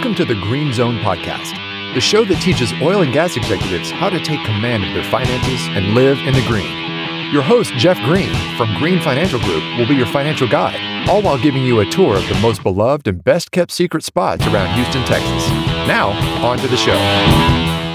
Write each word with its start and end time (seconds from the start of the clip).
Welcome 0.00 0.26
to 0.26 0.34
the 0.34 0.40
Green 0.40 0.72
Zone 0.72 0.96
Podcast, 1.00 1.52
the 1.92 2.00
show 2.00 2.24
that 2.24 2.40
teaches 2.40 2.72
oil 2.80 3.02
and 3.02 3.12
gas 3.12 3.36
executives 3.36 3.90
how 3.90 4.08
to 4.08 4.18
take 4.18 4.42
command 4.46 4.82
of 4.82 4.94
their 4.94 5.04
finances 5.04 5.60
and 5.76 5.94
live 5.94 6.16
in 6.20 6.32
the 6.32 6.42
green. 6.46 6.74
Your 7.34 7.42
host, 7.42 7.74
Jeff 7.74 7.98
Green 8.04 8.34
from 8.56 8.74
Green 8.78 8.98
Financial 9.02 9.38
Group, 9.40 9.62
will 9.76 9.86
be 9.86 9.94
your 9.94 10.06
financial 10.06 10.48
guide, 10.48 11.06
all 11.06 11.20
while 11.20 11.36
giving 11.36 11.62
you 11.64 11.80
a 11.80 11.90
tour 11.90 12.16
of 12.16 12.26
the 12.30 12.38
most 12.40 12.62
beloved 12.62 13.08
and 13.08 13.22
best 13.22 13.50
kept 13.50 13.72
secret 13.72 14.02
spots 14.02 14.46
around 14.46 14.74
Houston, 14.74 15.04
Texas. 15.04 15.46
Now, 15.86 16.12
on 16.42 16.56
to 16.60 16.66
the 16.66 16.78
show. 16.78 16.96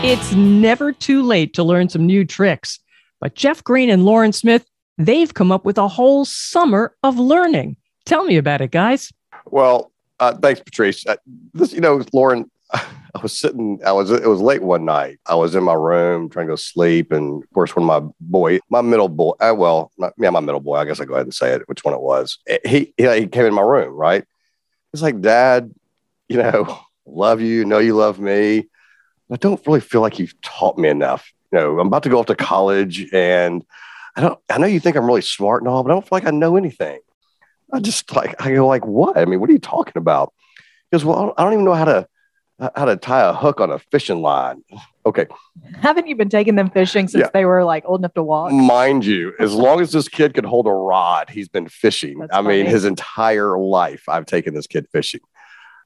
It's 0.03 0.31
never 0.33 0.91
too 0.91 1.23
late 1.23 1.55
to 1.55 1.63
learn 1.63 1.89
some 1.89 2.05
new 2.05 2.23
tricks, 2.23 2.79
but 3.19 3.33
Jeff 3.33 3.63
Green 3.63 3.89
and 3.89 4.05
Lauren 4.05 4.31
Smith, 4.31 4.63
they've 4.99 5.33
come 5.33 5.51
up 5.51 5.65
with 5.65 5.79
a 5.79 5.87
whole 5.87 6.23
summer 6.23 6.95
of 7.01 7.17
learning. 7.17 7.77
Tell 8.05 8.25
me 8.25 8.37
about 8.37 8.61
it, 8.61 8.69
guys. 8.69 9.11
Well, 9.47 9.91
uh, 10.19 10.35
thanks, 10.35 10.61
Patrice. 10.61 11.05
Uh, 11.05 11.15
this, 11.53 11.73
you 11.73 11.81
know, 11.81 12.03
Lauren, 12.13 12.49
I 12.73 13.21
was 13.21 13.37
sitting, 13.37 13.79
I 13.85 13.91
was, 13.91 14.11
it 14.11 14.27
was 14.27 14.41
late 14.41 14.61
one 14.61 14.85
night. 14.85 15.19
I 15.25 15.35
was 15.35 15.55
in 15.55 15.63
my 15.63 15.73
room 15.73 16.29
trying 16.29 16.47
to 16.47 16.51
go 16.51 16.55
sleep. 16.55 17.11
And 17.11 17.43
of 17.43 17.49
course, 17.53 17.75
when 17.75 17.85
my 17.85 18.01
boy, 18.19 18.59
my 18.69 18.81
middle 18.81 19.09
boy, 19.09 19.31
uh, 19.39 19.53
well, 19.55 19.91
not, 19.97 20.13
yeah, 20.17 20.29
my 20.29 20.39
middle 20.39 20.59
boy, 20.59 20.75
I 20.75 20.85
guess 20.85 20.99
I 20.99 21.05
go 21.05 21.13
ahead 21.13 21.27
and 21.27 21.33
say 21.33 21.51
it, 21.53 21.67
which 21.67 21.83
one 21.83 21.93
it 21.93 22.01
was. 22.01 22.39
Eh, 22.47 22.57
he, 22.65 22.93
he, 22.97 23.19
he 23.19 23.27
came 23.27 23.45
in 23.45 23.53
my 23.53 23.61
room, 23.61 23.93
right? 23.93 24.25
He's 24.91 25.01
like, 25.01 25.21
Dad, 25.21 25.73
you 26.27 26.37
know, 26.37 26.79
love 27.05 27.41
you, 27.41 27.65
know 27.65 27.79
you 27.79 27.95
love 27.95 28.19
me. 28.19 28.67
I 29.31 29.37
don't 29.37 29.65
really 29.65 29.81
feel 29.81 30.01
like 30.01 30.19
you've 30.19 30.39
taught 30.41 30.77
me 30.77 30.89
enough. 30.89 31.31
You 31.51 31.59
know, 31.59 31.79
I'm 31.79 31.87
about 31.87 32.03
to 32.03 32.09
go 32.09 32.19
off 32.19 32.27
to 32.27 32.35
college 32.35 33.11
and 33.13 33.63
I 34.15 34.21
don't, 34.21 34.39
I 34.49 34.57
know 34.57 34.67
you 34.67 34.79
think 34.79 34.95
I'm 34.95 35.05
really 35.05 35.21
smart 35.21 35.61
and 35.61 35.69
all, 35.69 35.83
but 35.83 35.91
I 35.91 35.95
don't 35.95 36.03
feel 36.03 36.09
like 36.11 36.27
I 36.27 36.31
know 36.31 36.55
anything. 36.55 36.99
I 37.75 37.79
just 37.79 38.15
like 38.15 38.41
I 38.41 38.53
go 38.53 38.67
like 38.67 38.85
what? 38.85 39.17
I 39.17 39.25
mean, 39.25 39.39
what 39.39 39.49
are 39.49 39.53
you 39.53 39.59
talking 39.59 39.97
about? 39.97 40.33
He 40.91 40.97
goes, 40.97 41.05
well, 41.05 41.33
I 41.37 41.43
don't 41.43 41.53
even 41.53 41.65
know 41.65 41.73
how 41.73 41.85
to 41.85 42.07
uh, 42.59 42.69
how 42.75 42.85
to 42.85 42.95
tie 42.95 43.21
a 43.21 43.33
hook 43.33 43.59
on 43.59 43.69
a 43.71 43.79
fishing 43.79 44.21
line. 44.21 44.63
Okay. 45.07 45.27
Haven't 45.81 46.07
you 46.07 46.15
been 46.15 46.29
taking 46.29 46.55
them 46.55 46.71
fishing 46.71 47.07
since 47.07 47.25
yeah. 47.25 47.29
they 47.31 47.45
were 47.45 47.63
like 47.63 47.83
old 47.85 48.01
enough 48.01 48.15
to 48.15 48.23
walk? 48.23 48.51
Mind 48.51 49.05
you, 49.05 49.33
as 49.37 49.53
long 49.53 49.79
as 49.79 49.91
this 49.91 50.09
kid 50.09 50.33
could 50.33 50.45
hold 50.45 50.65
a 50.65 50.71
rod, 50.71 51.29
he's 51.29 51.47
been 51.47 51.67
fishing. 51.67 52.17
That's 52.17 52.33
I 52.33 52.37
funny. 52.37 52.63
mean, 52.63 52.65
his 52.65 52.85
entire 52.85 53.55
life, 53.59 54.09
I've 54.09 54.25
taken 54.25 54.55
this 54.55 54.65
kid 54.65 54.87
fishing. 54.91 55.21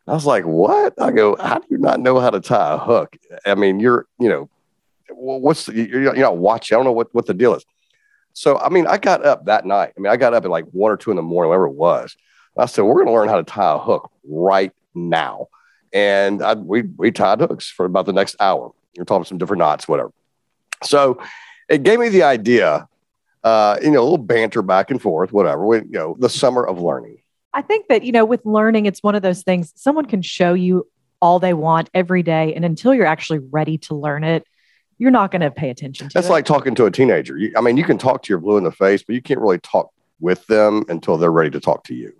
I 0.08 0.14
was 0.14 0.26
like, 0.26 0.46
what? 0.46 0.94
I 1.02 1.12
go, 1.12 1.36
how 1.36 1.60
do 1.60 1.68
you 1.70 1.80
not 1.80 2.00
know 2.00 2.22
how 2.22 2.30
to 2.30 2.40
tie 2.40 2.76
a 2.76 2.78
hook? 2.78 3.18
I 3.46 3.56
mean, 3.56 3.82
you're, 3.82 4.08
you 4.22 4.30
know, 4.30 4.50
what's 5.10 5.66
the, 5.66 5.74
you're, 5.74 6.02
you're 6.02 6.16
not 6.16 6.38
watching. 6.38 6.76
I 6.76 6.78
don't 6.78 6.86
know 6.86 6.94
what, 6.94 7.14
what 7.14 7.26
the 7.26 7.34
deal 7.34 7.54
is. 7.56 7.66
So, 8.40 8.58
I 8.58 8.70
mean, 8.70 8.88
I 8.88 8.98
got 8.98 9.26
up 9.26 9.48
that 9.48 9.66
night. 9.66 9.92
I 9.98 10.00
mean, 10.00 10.10
I 10.10 10.16
got 10.16 10.34
up 10.34 10.46
at 10.46 10.50
like 10.50 10.64
one 10.72 10.94
or 10.94 10.96
two 10.96 11.10
in 11.10 11.18
the 11.18 11.22
morning, 11.22 11.50
whatever 11.50 11.66
it 11.66 11.74
was. 11.74 12.16
I 12.58 12.68
said, 12.68 12.84
we're 12.84 12.94
going 12.94 13.08
to 13.08 13.12
learn 13.12 13.28
how 13.28 13.36
to 13.36 13.44
tie 13.44 13.74
a 13.74 13.78
hook 13.78 14.10
right 14.24 14.72
now. 14.96 15.50
And 15.92 16.42
I, 16.42 16.54
we, 16.54 16.84
we 16.84 17.12
tied 17.12 17.42
hooks 17.42 17.70
for 17.70 17.86
about 17.86 18.06
the 18.06 18.14
next 18.14 18.38
hour. 18.40 18.72
We're 18.98 19.04
talking 19.04 19.26
some 19.26 19.40
different 19.40 19.60
knots, 19.60 19.90
whatever. 19.90 20.14
So 20.84 21.22
it 21.68 21.84
gave 21.84 22.00
me 22.00 22.08
the 22.08 22.24
idea, 22.24 22.88
uh, 23.44 23.78
you 23.84 23.92
know, 23.92 24.00
a 24.00 24.04
little 24.04 24.18
banter 24.18 24.62
back 24.62 24.90
and 24.90 25.02
forth, 25.02 25.34
whatever, 25.34 25.66
we, 25.66 25.80
you 25.80 25.90
know, 25.90 26.16
the 26.18 26.30
summer 26.30 26.66
of 26.66 26.80
learning. 26.80 27.18
I 27.54 27.62
think 27.62 27.90
that, 27.90 28.04
you 28.04 28.14
know, 28.14 28.24
with 28.24 28.46
learning, 28.46 28.86
it's 28.86 29.04
one 29.04 29.16
of 29.16 29.22
those 29.22 29.44
things 29.44 29.74
someone 29.76 30.06
can 30.06 30.22
show 30.22 30.54
you 30.54 30.88
all 31.22 31.40
they 31.40 31.54
want 31.54 31.90
every 31.94 32.24
day. 32.24 32.54
And 32.54 32.64
until 32.64 32.94
you're 32.94 33.06
actually 33.06 33.40
ready 33.52 33.78
to 33.80 33.96
learn 33.96 34.24
it, 34.24 34.46
you're 35.00 35.12
not 35.12 35.32
going 35.32 35.42
to 35.42 35.50
pay 35.50 35.70
attention 35.70 36.10
to 36.10 36.14
That's 36.14 36.28
it. 36.28 36.32
like 36.32 36.46
talking 36.46 36.76
to 36.76 36.86
a 36.86 36.92
teenager. 36.92 37.38
You, 37.38 37.54
I 37.58 37.62
mean, 37.62 37.78
you 37.78 37.84
can 37.86 37.98
talk 37.98 38.22
to 38.24 38.30
your 38.30 38.38
blue 38.38 38.58
in 38.58 38.66
the 38.66 38.72
face, 38.72 39.02
but 39.02 39.16
you 39.16 39.22
can't 39.22 39.40
really 39.40 39.58
talk 39.60 39.92
with 40.20 40.46
them 40.48 40.84
until 40.90 41.18
they're 41.18 41.32
ready 41.32 41.50
to 41.52 41.60
talk 41.60 41.86
to 41.86 41.96
you. 41.96 42.14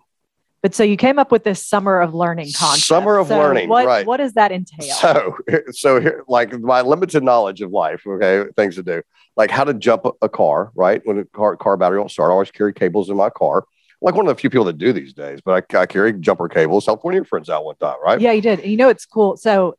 But 0.62 0.74
so 0.76 0.84
you 0.84 0.98
came 0.98 1.20
up 1.20 1.32
with 1.32 1.44
this 1.44 1.66
summer 1.66 2.02
of 2.02 2.14
learning 2.14 2.52
concept. 2.54 2.88
Summer 2.88 3.18
of 3.18 3.28
so 3.28 3.38
learning, 3.38 3.70
what, 3.70 3.86
right? 3.86 4.06
What 4.06 4.18
does 4.18 4.34
that 4.34 4.52
entail? 4.52 4.94
So, 4.96 5.38
so 5.72 6.02
here, 6.02 6.24
like 6.28 6.58
my 6.60 6.82
limited 6.82 7.24
knowledge 7.24 7.62
of 7.62 7.72
life, 7.72 8.02
okay, 8.06 8.50
things 8.58 8.76
to 8.76 8.84
do, 8.84 9.02
like 9.38 9.52
how 9.52 9.64
to 9.64 9.74
jump 9.74 10.06
a 10.22 10.28
car, 10.28 10.72
right? 10.76 11.02
When 11.06 11.20
a 11.20 11.26
car 11.26 11.56
car 11.56 11.78
battery 11.78 12.00
won't 12.00 12.12
start, 12.12 12.30
I 12.30 12.34
always 12.34 12.52
carry 12.52 12.74
cables 12.74 13.10
in 13.10 13.16
my 13.16 13.30
car. 13.30 13.66
Like 14.02 14.16
one 14.16 14.28
of 14.28 14.36
the 14.36 14.40
few 14.40 14.50
people 14.50 14.66
that 14.66 14.78
do 14.78 14.92
these 14.92 15.14
days, 15.14 15.40
but 15.44 15.66
I, 15.74 15.80
I 15.80 15.86
carry 15.86 16.14
jumper 16.14 16.50
cables. 16.50 16.86
Helped 16.86 17.06
one 17.06 17.14
of 17.14 17.16
your 17.16 17.26
friends 17.26 17.50
out 17.50 17.64
one 17.64 17.76
time, 17.78 17.98
right? 18.04 18.20
Yeah, 18.20 18.34
you 18.34 18.42
did. 18.42 18.66
You 18.66 18.78
know, 18.78 18.90
it's 18.90 19.06
cool. 19.06 19.38
So, 19.38 19.78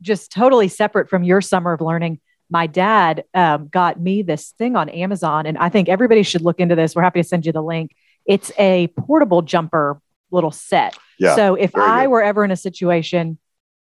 just 0.00 0.32
totally 0.32 0.68
separate 0.68 1.08
from 1.08 1.22
your 1.22 1.40
summer 1.40 1.72
of 1.72 1.80
learning 1.80 2.20
my 2.50 2.66
dad 2.66 3.24
um, 3.34 3.68
got 3.68 4.00
me 4.00 4.22
this 4.22 4.50
thing 4.58 4.76
on 4.76 4.88
Amazon, 4.88 5.46
and 5.46 5.58
I 5.58 5.68
think 5.68 5.88
everybody 5.88 6.22
should 6.22 6.42
look 6.42 6.60
into 6.60 6.74
this. 6.74 6.94
We're 6.94 7.02
happy 7.02 7.22
to 7.22 7.28
send 7.28 7.46
you 7.46 7.52
the 7.52 7.62
link. 7.62 7.94
It's 8.26 8.52
a 8.58 8.88
portable 8.98 9.42
jumper 9.42 10.00
little 10.30 10.50
set. 10.50 10.96
Yeah, 11.18 11.36
so 11.36 11.54
if 11.54 11.74
I 11.76 12.04
good. 12.04 12.10
were 12.10 12.22
ever 12.22 12.44
in 12.44 12.50
a 12.50 12.56
situation 12.56 13.38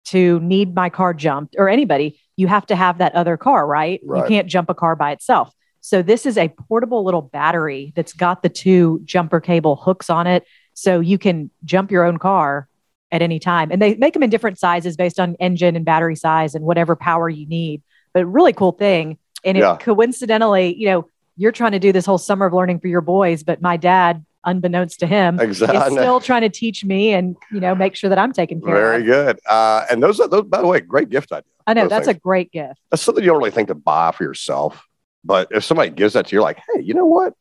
to 0.07 0.41
need 0.41 0.75
my 0.75 0.89
car 0.89 1.13
jumped 1.13 1.55
or 1.59 1.69
anybody, 1.69 2.21
you 2.37 2.47
have 2.47 2.67
to 2.67 2.77
have 2.77 2.99
that 2.99 3.15
other 3.15 3.37
car, 3.37 3.67
right? 3.67 4.01
right? 4.05 4.23
You 4.23 4.29
can't 4.29 4.49
jump 4.49 4.71
a 4.71 4.75
car 4.75 4.97
by 4.97 5.13
itself. 5.13 5.53
So 5.81 6.03
this 6.03 6.27
is 6.27 6.39
a 6.39 6.49
portable 6.49 7.05
little 7.05 7.23
battery 7.23 7.93
that's 7.95 8.13
got 8.13 8.43
the 8.43 8.49
two 8.49 9.01
jumper 9.05 9.41
cable 9.41 9.77
hooks 9.77 10.11
on 10.11 10.27
it. 10.27 10.45
So 10.75 11.01
you 11.01 11.19
can 11.19 11.51
jump 11.65 11.91
your 11.91 12.05
own 12.05 12.19
car 12.19 12.69
at 13.11 13.23
any 13.23 13.39
time. 13.39 13.71
And 13.71 13.81
they 13.81 13.95
make 13.95 14.13
them 14.13 14.23
in 14.23 14.31
different 14.31 14.59
sizes 14.59 14.97
based 14.97 15.19
on 15.19 15.35
engine 15.41 15.77
and 15.77 15.85
battery 15.85 16.17
size 16.17 16.55
and 16.55 16.65
whatever 16.65 16.97
power 16.97 17.29
you 17.29 17.47
need 17.47 17.83
but 18.13 18.27
really 18.27 18.53
cool 18.53 18.73
thing. 18.73 19.19
And 19.45 19.57
it 19.57 19.61
yeah. 19.61 19.77
coincidentally, 19.77 20.75
you 20.75 20.87
know, 20.87 21.09
you're 21.37 21.53
trying 21.53 21.73
to 21.73 21.79
do 21.79 21.93
this 21.93 22.05
whole 22.05 22.19
summer 22.19 22.47
of 22.47 22.53
learning 22.53 22.81
for 22.81 22.89
your 22.89 23.01
boys, 23.01 23.43
but 23.45 23.63
my 23.63 23.77
dad, 23.77 24.25
unbeknownst 24.45 25.01
to 25.01 25.07
him, 25.07 25.39
exactly. 25.39 25.79
is 25.79 25.93
still 25.93 26.21
trying 26.21 26.43
to 26.43 26.49
teach 26.49 26.85
me 26.85 27.13
and 27.13 27.37
you 27.53 27.61
know 27.61 27.75
make 27.75 27.95
sure 27.95 28.11
that 28.11 28.19
I'm 28.19 28.33
taken 28.33 28.61
care 28.61 28.75
Very 28.75 29.01
of. 29.01 29.07
Very 29.07 29.25
good. 29.27 29.41
Uh, 29.49 29.87
and 29.91 30.03
those 30.03 30.19
are 30.21 30.29
those, 30.29 30.45
by 30.45 30.61
the 30.61 30.67
way, 30.67 30.81
great 30.81 31.11
gift 31.11 31.31
idea. 31.33 31.45
I 31.67 31.75
know 31.75 31.87
that's 31.87 32.07
things. 32.07 32.17
a 32.17 32.21
great 32.21 32.51
gift. 32.51 32.81
That's 32.91 33.03
something 33.03 33.23
you 33.23 33.31
don't 33.31 33.39
really 33.39 33.51
think 33.51 33.69
to 33.69 33.75
buy 33.75 34.11
for 34.13 34.25
yourself, 34.25 34.85
but 35.25 35.49
if 35.53 35.65
somebody 35.65 35.91
gives 35.91 36.15
that 36.15 36.27
to 36.27 36.37
you, 36.37 36.43
like, 36.43 36.59
hey, 36.73 36.83
you 36.83 36.95
know 36.95 37.07
what? 37.07 37.35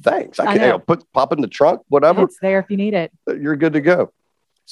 Thanks. 0.00 0.40
I 0.40 0.46
can 0.46 0.62
I. 0.62 0.64
You 0.64 0.70
know, 0.72 0.78
put 0.78 1.04
pop 1.12 1.32
in 1.32 1.42
the 1.42 1.48
trunk, 1.48 1.82
whatever. 1.88 2.22
It's 2.22 2.38
there 2.40 2.60
if 2.60 2.70
you 2.70 2.78
need 2.78 2.94
it. 2.94 3.12
You're 3.26 3.56
good 3.56 3.74
to 3.74 3.80
go. 3.80 4.12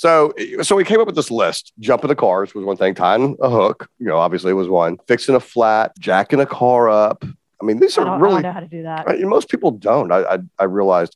So, 0.00 0.32
so 0.62 0.76
we 0.76 0.84
came 0.84 0.98
up 0.98 1.06
with 1.06 1.14
this 1.14 1.30
list. 1.30 1.74
Jumping 1.78 2.08
the 2.08 2.16
cars 2.16 2.54
was 2.54 2.64
one 2.64 2.78
thing. 2.78 2.94
Tying 2.94 3.36
a 3.38 3.50
hook, 3.50 3.86
you 3.98 4.06
know, 4.06 4.16
obviously 4.16 4.54
was 4.54 4.66
one. 4.66 4.96
Fixing 5.06 5.34
a 5.34 5.40
flat, 5.40 5.92
jacking 5.98 6.40
a 6.40 6.46
car 6.46 6.88
up. 6.88 7.22
I 7.22 7.66
mean, 7.66 7.78
these 7.78 7.98
are 7.98 8.18
really. 8.18 8.36
I 8.36 8.40
know 8.40 8.52
how 8.52 8.60
to 8.60 8.66
do 8.66 8.84
that. 8.84 9.06
Right? 9.06 9.20
Most 9.20 9.50
people 9.50 9.72
don't. 9.72 10.10
I, 10.10 10.22
I, 10.22 10.38
I 10.58 10.64
realized, 10.64 11.14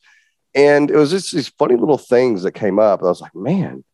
and 0.54 0.90
it 0.90 0.96
was 0.96 1.12
just 1.12 1.32
these 1.32 1.48
funny 1.48 1.76
little 1.76 1.96
things 1.96 2.42
that 2.42 2.52
came 2.52 2.78
up. 2.78 3.00
I 3.00 3.06
was 3.06 3.22
like, 3.22 3.34
man, 3.34 3.84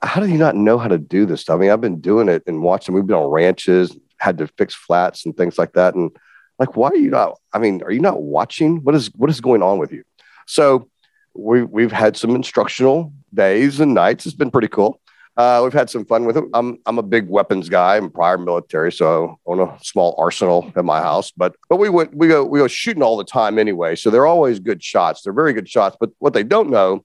how 0.00 0.20
do 0.20 0.28
you 0.28 0.38
not 0.38 0.54
know 0.54 0.78
how 0.78 0.86
to 0.86 0.96
do 0.96 1.26
this 1.26 1.40
stuff? 1.40 1.56
I 1.56 1.58
mean, 1.58 1.70
I've 1.70 1.80
been 1.80 2.00
doing 2.00 2.28
it 2.28 2.44
and 2.46 2.62
watching. 2.62 2.94
We've 2.94 3.04
been 3.04 3.16
on 3.16 3.32
ranches, 3.32 3.98
had 4.18 4.38
to 4.38 4.46
fix 4.46 4.76
flats 4.76 5.26
and 5.26 5.36
things 5.36 5.58
like 5.58 5.72
that. 5.72 5.96
And 5.96 6.16
like, 6.60 6.76
why 6.76 6.90
are 6.90 6.94
you 6.94 7.10
not? 7.10 7.40
I 7.52 7.58
mean, 7.58 7.82
are 7.82 7.90
you 7.90 7.98
not 7.98 8.22
watching? 8.22 8.84
What 8.84 8.94
is 8.94 9.10
what 9.16 9.28
is 9.28 9.40
going 9.40 9.64
on 9.64 9.78
with 9.78 9.90
you? 9.90 10.04
So 10.46 10.88
we, 11.36 11.62
we've 11.62 11.92
had 11.92 12.16
some 12.16 12.34
instructional 12.34 13.12
days 13.32 13.80
and 13.80 13.94
nights. 13.94 14.26
It's 14.26 14.34
been 14.34 14.50
pretty 14.50 14.68
cool. 14.68 15.00
Uh, 15.36 15.60
we've 15.62 15.72
had 15.72 15.90
some 15.90 16.04
fun 16.06 16.24
with 16.24 16.38
it. 16.38 16.44
I'm 16.54 16.78
I'm 16.86 16.98
a 16.98 17.02
big 17.02 17.28
weapons 17.28 17.68
guy. 17.68 17.96
I'm 17.96 18.10
prior 18.10 18.38
military, 18.38 18.90
so 18.90 19.38
I 19.46 19.50
own 19.50 19.60
a 19.60 19.78
small 19.82 20.14
arsenal 20.16 20.72
at 20.74 20.84
my 20.84 21.00
house. 21.00 21.30
But 21.30 21.56
but 21.68 21.76
we 21.76 21.90
went 21.90 22.14
we 22.14 22.26
go 22.26 22.42
we 22.42 22.58
go 22.58 22.68
shooting 22.68 23.02
all 23.02 23.18
the 23.18 23.24
time 23.24 23.58
anyway. 23.58 23.96
So 23.96 24.08
they're 24.08 24.26
always 24.26 24.60
good 24.60 24.82
shots. 24.82 25.20
They're 25.22 25.34
very 25.34 25.52
good 25.52 25.68
shots. 25.68 25.94
But 26.00 26.10
what 26.20 26.32
they 26.32 26.42
don't 26.42 26.70
know 26.70 27.04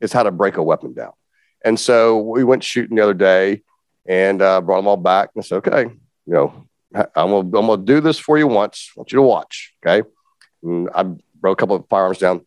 is 0.00 0.12
how 0.12 0.22
to 0.22 0.30
break 0.30 0.58
a 0.58 0.62
weapon 0.62 0.94
down. 0.94 1.12
And 1.64 1.78
so 1.80 2.20
we 2.20 2.44
went 2.44 2.62
shooting 2.62 2.96
the 2.96 3.02
other 3.02 3.14
day 3.14 3.62
and 4.06 4.40
uh, 4.40 4.60
brought 4.60 4.76
them 4.76 4.86
all 4.86 4.96
back. 4.96 5.30
And 5.34 5.44
said, 5.44 5.56
okay, 5.56 5.86
you 6.26 6.32
know, 6.32 6.68
I'm 6.94 7.30
gonna 7.30 7.38
I'm 7.38 7.66
gonna 7.66 7.82
do 7.82 8.00
this 8.00 8.16
for 8.16 8.38
you 8.38 8.46
once. 8.46 8.92
I 8.96 9.00
want 9.00 9.10
you 9.10 9.16
to 9.16 9.22
watch. 9.22 9.74
Okay. 9.84 10.08
And 10.62 10.88
I 10.94 11.02
broke 11.02 11.58
a 11.58 11.60
couple 11.60 11.74
of 11.74 11.88
firearms 11.88 12.18
down 12.18 12.46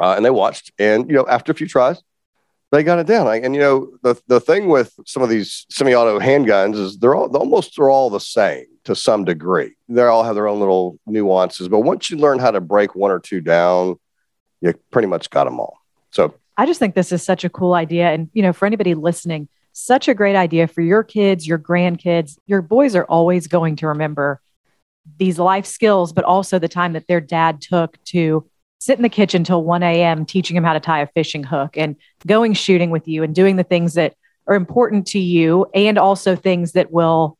uh, 0.00 0.14
and 0.14 0.24
they 0.24 0.30
watched. 0.30 0.72
And 0.78 1.08
you 1.08 1.16
know, 1.16 1.26
after 1.28 1.52
a 1.52 1.54
few 1.54 1.66
tries, 1.66 2.02
they 2.72 2.82
got 2.82 2.98
it 2.98 3.06
down. 3.06 3.28
And 3.28 3.54
you 3.54 3.60
know, 3.60 3.90
the 4.02 4.20
the 4.26 4.40
thing 4.40 4.68
with 4.68 4.94
some 5.06 5.22
of 5.22 5.28
these 5.28 5.66
semi-auto 5.70 6.18
handguns 6.18 6.76
is 6.76 6.98
they're 6.98 7.14
all 7.14 7.34
almost 7.36 7.76
they're 7.76 7.90
all 7.90 8.10
the 8.10 8.20
same 8.20 8.66
to 8.84 8.94
some 8.94 9.24
degree. 9.24 9.74
They 9.88 10.02
all 10.02 10.24
have 10.24 10.34
their 10.34 10.48
own 10.48 10.60
little 10.60 10.98
nuances, 11.06 11.68
but 11.68 11.80
once 11.80 12.10
you 12.10 12.16
learn 12.16 12.38
how 12.38 12.50
to 12.50 12.60
break 12.60 12.94
one 12.94 13.10
or 13.10 13.20
two 13.20 13.40
down, 13.40 13.96
you 14.60 14.74
pretty 14.90 15.08
much 15.08 15.30
got 15.30 15.44
them 15.44 15.60
all. 15.60 15.78
So 16.10 16.34
I 16.56 16.66
just 16.66 16.78
think 16.78 16.94
this 16.94 17.12
is 17.12 17.22
such 17.22 17.44
a 17.44 17.48
cool 17.48 17.74
idea, 17.74 18.12
and 18.12 18.28
you 18.32 18.42
know, 18.42 18.52
for 18.52 18.66
anybody 18.66 18.94
listening, 18.94 19.48
such 19.72 20.08
a 20.08 20.14
great 20.14 20.36
idea 20.36 20.66
for 20.66 20.80
your 20.80 21.02
kids, 21.02 21.46
your 21.46 21.58
grandkids. 21.58 22.38
Your 22.46 22.62
boys 22.62 22.94
are 22.94 23.04
always 23.04 23.46
going 23.46 23.76
to 23.76 23.88
remember 23.88 24.40
these 25.18 25.38
life 25.38 25.66
skills, 25.66 26.12
but 26.12 26.24
also 26.24 26.58
the 26.58 26.68
time 26.68 26.94
that 26.94 27.06
their 27.08 27.20
dad 27.20 27.60
took 27.60 28.02
to 28.04 28.48
sit 28.84 28.98
in 28.98 29.02
the 29.02 29.08
kitchen 29.08 29.44
till 29.44 29.64
1 29.64 29.82
a.m. 29.82 30.26
teaching 30.26 30.56
him 30.56 30.64
how 30.64 30.74
to 30.74 30.80
tie 30.80 31.00
a 31.00 31.06
fishing 31.06 31.42
hook 31.42 31.76
and 31.76 31.96
going 32.26 32.52
shooting 32.52 32.90
with 32.90 33.08
you 33.08 33.22
and 33.22 33.34
doing 33.34 33.56
the 33.56 33.64
things 33.64 33.94
that 33.94 34.14
are 34.46 34.54
important 34.54 35.06
to 35.06 35.18
you 35.18 35.66
and 35.74 35.98
also 35.98 36.36
things 36.36 36.72
that 36.72 36.92
will 36.92 37.38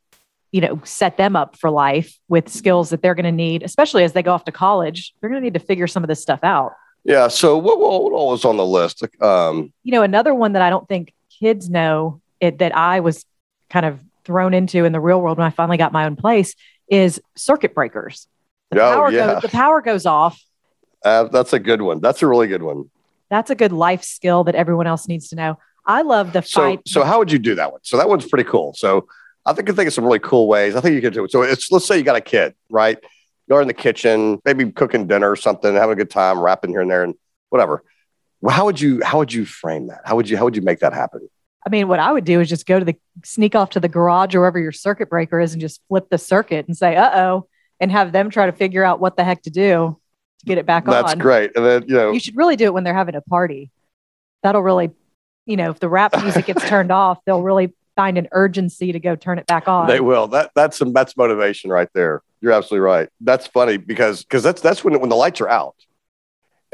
you 0.52 0.60
know 0.60 0.80
set 0.84 1.16
them 1.16 1.36
up 1.36 1.58
for 1.58 1.68
life 1.68 2.18
with 2.28 2.48
skills 2.48 2.90
that 2.90 3.02
they're 3.02 3.14
going 3.14 3.24
to 3.24 3.32
need 3.32 3.62
especially 3.62 4.04
as 4.04 4.12
they 4.12 4.22
go 4.22 4.32
off 4.32 4.44
to 4.44 4.52
college 4.52 5.12
they're 5.20 5.28
going 5.28 5.40
to 5.42 5.44
need 5.44 5.54
to 5.54 5.60
figure 5.60 5.86
some 5.86 6.02
of 6.02 6.08
this 6.08 6.22
stuff 6.22 6.40
out 6.42 6.72
yeah 7.04 7.28
so 7.28 7.58
what, 7.58 7.78
what 7.78 8.12
all 8.12 8.30
was 8.30 8.44
on 8.44 8.56
the 8.56 8.64
list 8.64 9.02
um, 9.20 9.72
you 9.82 9.92
know 9.92 10.02
another 10.02 10.34
one 10.34 10.52
that 10.52 10.62
i 10.62 10.70
don't 10.70 10.88
think 10.88 11.12
kids 11.40 11.68
know 11.68 12.20
it, 12.40 12.58
that 12.58 12.76
I 12.76 13.00
was 13.00 13.24
kind 13.70 13.86
of 13.86 14.00
thrown 14.24 14.54
into 14.54 14.84
in 14.84 14.92
the 14.92 15.00
real 15.00 15.20
world 15.20 15.38
when 15.38 15.46
I 15.46 15.50
finally 15.50 15.76
got 15.76 15.92
my 15.92 16.04
own 16.06 16.16
place 16.16 16.54
is 16.88 17.20
circuit 17.36 17.74
breakers. 17.74 18.26
The 18.70 18.80
Oh, 18.80 18.94
power 18.94 19.10
yeah. 19.10 19.34
goes, 19.34 19.42
the 19.42 19.48
power 19.48 19.80
goes 19.80 20.06
off. 20.06 20.40
Uh, 21.04 21.24
that's 21.24 21.52
a 21.52 21.58
good 21.58 21.82
one. 21.82 22.00
That's 22.00 22.22
a 22.22 22.26
really 22.26 22.46
good 22.48 22.62
one. 22.62 22.90
That's 23.30 23.50
a 23.50 23.54
good 23.54 23.72
life 23.72 24.02
skill 24.02 24.44
that 24.44 24.54
everyone 24.54 24.86
else 24.86 25.08
needs 25.08 25.28
to 25.28 25.36
know. 25.36 25.58
I 25.86 26.02
love 26.02 26.32
the 26.32 26.40
So, 26.42 26.60
fight. 26.60 26.80
so 26.86 27.04
how 27.04 27.18
would 27.18 27.30
you 27.30 27.38
do 27.38 27.54
that 27.56 27.70
one? 27.72 27.80
So 27.82 27.96
that 27.98 28.08
one's 28.08 28.26
pretty 28.26 28.48
cool. 28.48 28.72
So 28.74 29.06
I 29.44 29.52
think 29.52 29.68
I 29.68 29.72
think 29.74 29.88
of 29.88 29.92
some 29.92 30.04
really 30.04 30.18
cool 30.18 30.48
ways. 30.48 30.76
I 30.76 30.80
think 30.80 30.94
you 30.94 31.00
could 31.02 31.12
do 31.12 31.24
it. 31.24 31.30
So 31.30 31.42
it's 31.42 31.70
let's 31.70 31.84
say 31.86 31.98
you 31.98 32.04
got 32.04 32.16
a 32.16 32.20
kid, 32.22 32.54
right? 32.70 32.98
You're 33.46 33.60
in 33.60 33.68
the 33.68 33.74
kitchen, 33.74 34.40
maybe 34.46 34.70
cooking 34.72 35.06
dinner 35.06 35.30
or 35.30 35.36
something, 35.36 35.74
having 35.74 35.92
a 35.92 35.96
good 35.96 36.10
time, 36.10 36.40
rapping 36.40 36.70
here 36.70 36.80
and 36.80 36.90
there, 36.90 37.04
and 37.04 37.14
whatever. 37.50 37.82
Well, 38.40 38.54
how 38.54 38.64
would 38.64 38.80
you 38.80 39.02
how 39.04 39.18
would 39.18 39.32
you 39.32 39.44
frame 39.44 39.88
that? 39.88 40.00
How 40.04 40.16
would 40.16 40.28
you 40.30 40.38
how 40.38 40.44
would 40.44 40.56
you 40.56 40.62
make 40.62 40.78
that 40.80 40.94
happen? 40.94 41.28
I 41.66 41.70
mean, 41.70 41.88
what 41.88 41.98
I 41.98 42.12
would 42.12 42.24
do 42.24 42.40
is 42.40 42.48
just 42.48 42.66
go 42.66 42.78
to 42.78 42.84
the 42.84 42.96
sneak 43.24 43.54
off 43.54 43.70
to 43.70 43.80
the 43.80 43.88
garage 43.88 44.34
or 44.34 44.40
wherever 44.40 44.58
your 44.58 44.72
circuit 44.72 45.08
breaker 45.10 45.40
is 45.40 45.52
and 45.52 45.60
just 45.60 45.80
flip 45.88 46.08
the 46.10 46.18
circuit 46.18 46.66
and 46.66 46.76
say, 46.76 46.96
uh 46.96 47.10
oh, 47.26 47.48
and 47.80 47.90
have 47.90 48.12
them 48.12 48.30
try 48.30 48.46
to 48.46 48.52
figure 48.52 48.84
out 48.84 49.00
what 49.00 49.16
the 49.16 49.24
heck 49.24 49.42
to 49.42 49.50
do 49.50 49.98
to 50.40 50.46
get 50.46 50.58
it 50.58 50.66
back 50.66 50.84
That's 50.84 50.96
on. 50.96 51.02
That's 51.02 51.20
great. 51.20 51.52
And 51.56 51.64
then 51.64 51.84
you 51.86 51.94
know, 51.94 52.12
You 52.12 52.20
should 52.20 52.36
really 52.36 52.56
do 52.56 52.64
it 52.66 52.74
when 52.74 52.84
they're 52.84 52.94
having 52.94 53.14
a 53.14 53.20
party. 53.20 53.70
That'll 54.42 54.62
really, 54.62 54.90
you 55.46 55.56
know, 55.56 55.70
if 55.70 55.80
the 55.80 55.88
rap 55.88 56.14
music 56.20 56.46
gets 56.46 56.64
turned 56.68 56.90
off, 56.90 57.18
they'll 57.24 57.42
really 57.42 57.74
find 57.96 58.18
an 58.18 58.28
urgency 58.32 58.92
to 58.92 59.00
go 59.00 59.16
turn 59.16 59.38
it 59.38 59.46
back 59.46 59.68
on. 59.68 59.86
They 59.86 60.00
will. 60.00 60.28
That 60.28 60.50
that's 60.54 60.76
some 60.76 60.92
that's 60.92 61.16
motivation 61.16 61.70
right 61.70 61.88
there. 61.94 62.22
You're 62.40 62.52
absolutely 62.52 62.84
right. 62.84 63.08
That's 63.20 63.46
funny 63.46 63.76
because 63.76 64.22
because 64.22 64.42
that's 64.42 64.60
that's 64.60 64.84
when 64.84 64.98
when 65.00 65.10
the 65.10 65.16
lights 65.16 65.40
are 65.40 65.48
out 65.48 65.76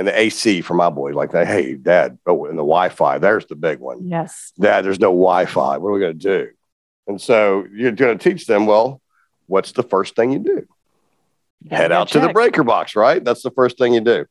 and 0.01 0.09
the 0.09 0.19
AC 0.19 0.63
for 0.63 0.73
my 0.73 0.89
boy 0.89 1.13
like 1.13 1.33
that. 1.33 1.47
Hey, 1.47 1.75
Dad, 1.75 2.19
oh, 2.27 2.47
and 2.47 2.59
the 2.59 2.63
Wi-Fi. 2.63 3.19
There's 3.19 3.45
the 3.45 3.55
big 3.55 3.81
one. 3.81 4.09
yes. 4.09 4.51
Dad, 4.59 4.83
there's 4.83 4.99
no 4.99 5.09
Wi-Fi. 5.09 5.77
What 5.77 5.89
are 5.89 5.93
we 5.93 6.01
going 6.01 6.19
to 6.19 6.19
do? 6.19 6.49
And 7.07 7.21
so 7.21 7.67
you're 7.71 7.93
going 7.93 8.17
to 8.17 8.31
teach 8.31 8.47
them. 8.47 8.65
Well, 8.65 9.03
what's 9.47 9.73
the 9.73 9.83
first 9.83 10.17
thing 10.17 10.33
you 10.33 10.39
do? 10.39 10.67
Head 11.71 11.93
out 11.93 12.09
to 12.09 12.21
the 12.21 12.33
breaker 12.33 12.65
box, 12.65 12.97
right? 12.97 13.23
That's 13.23 13.43
the 13.43 13.51
first 13.51 13.77
thing 13.79 13.95
you 13.95 14.01
do. 14.01 14.25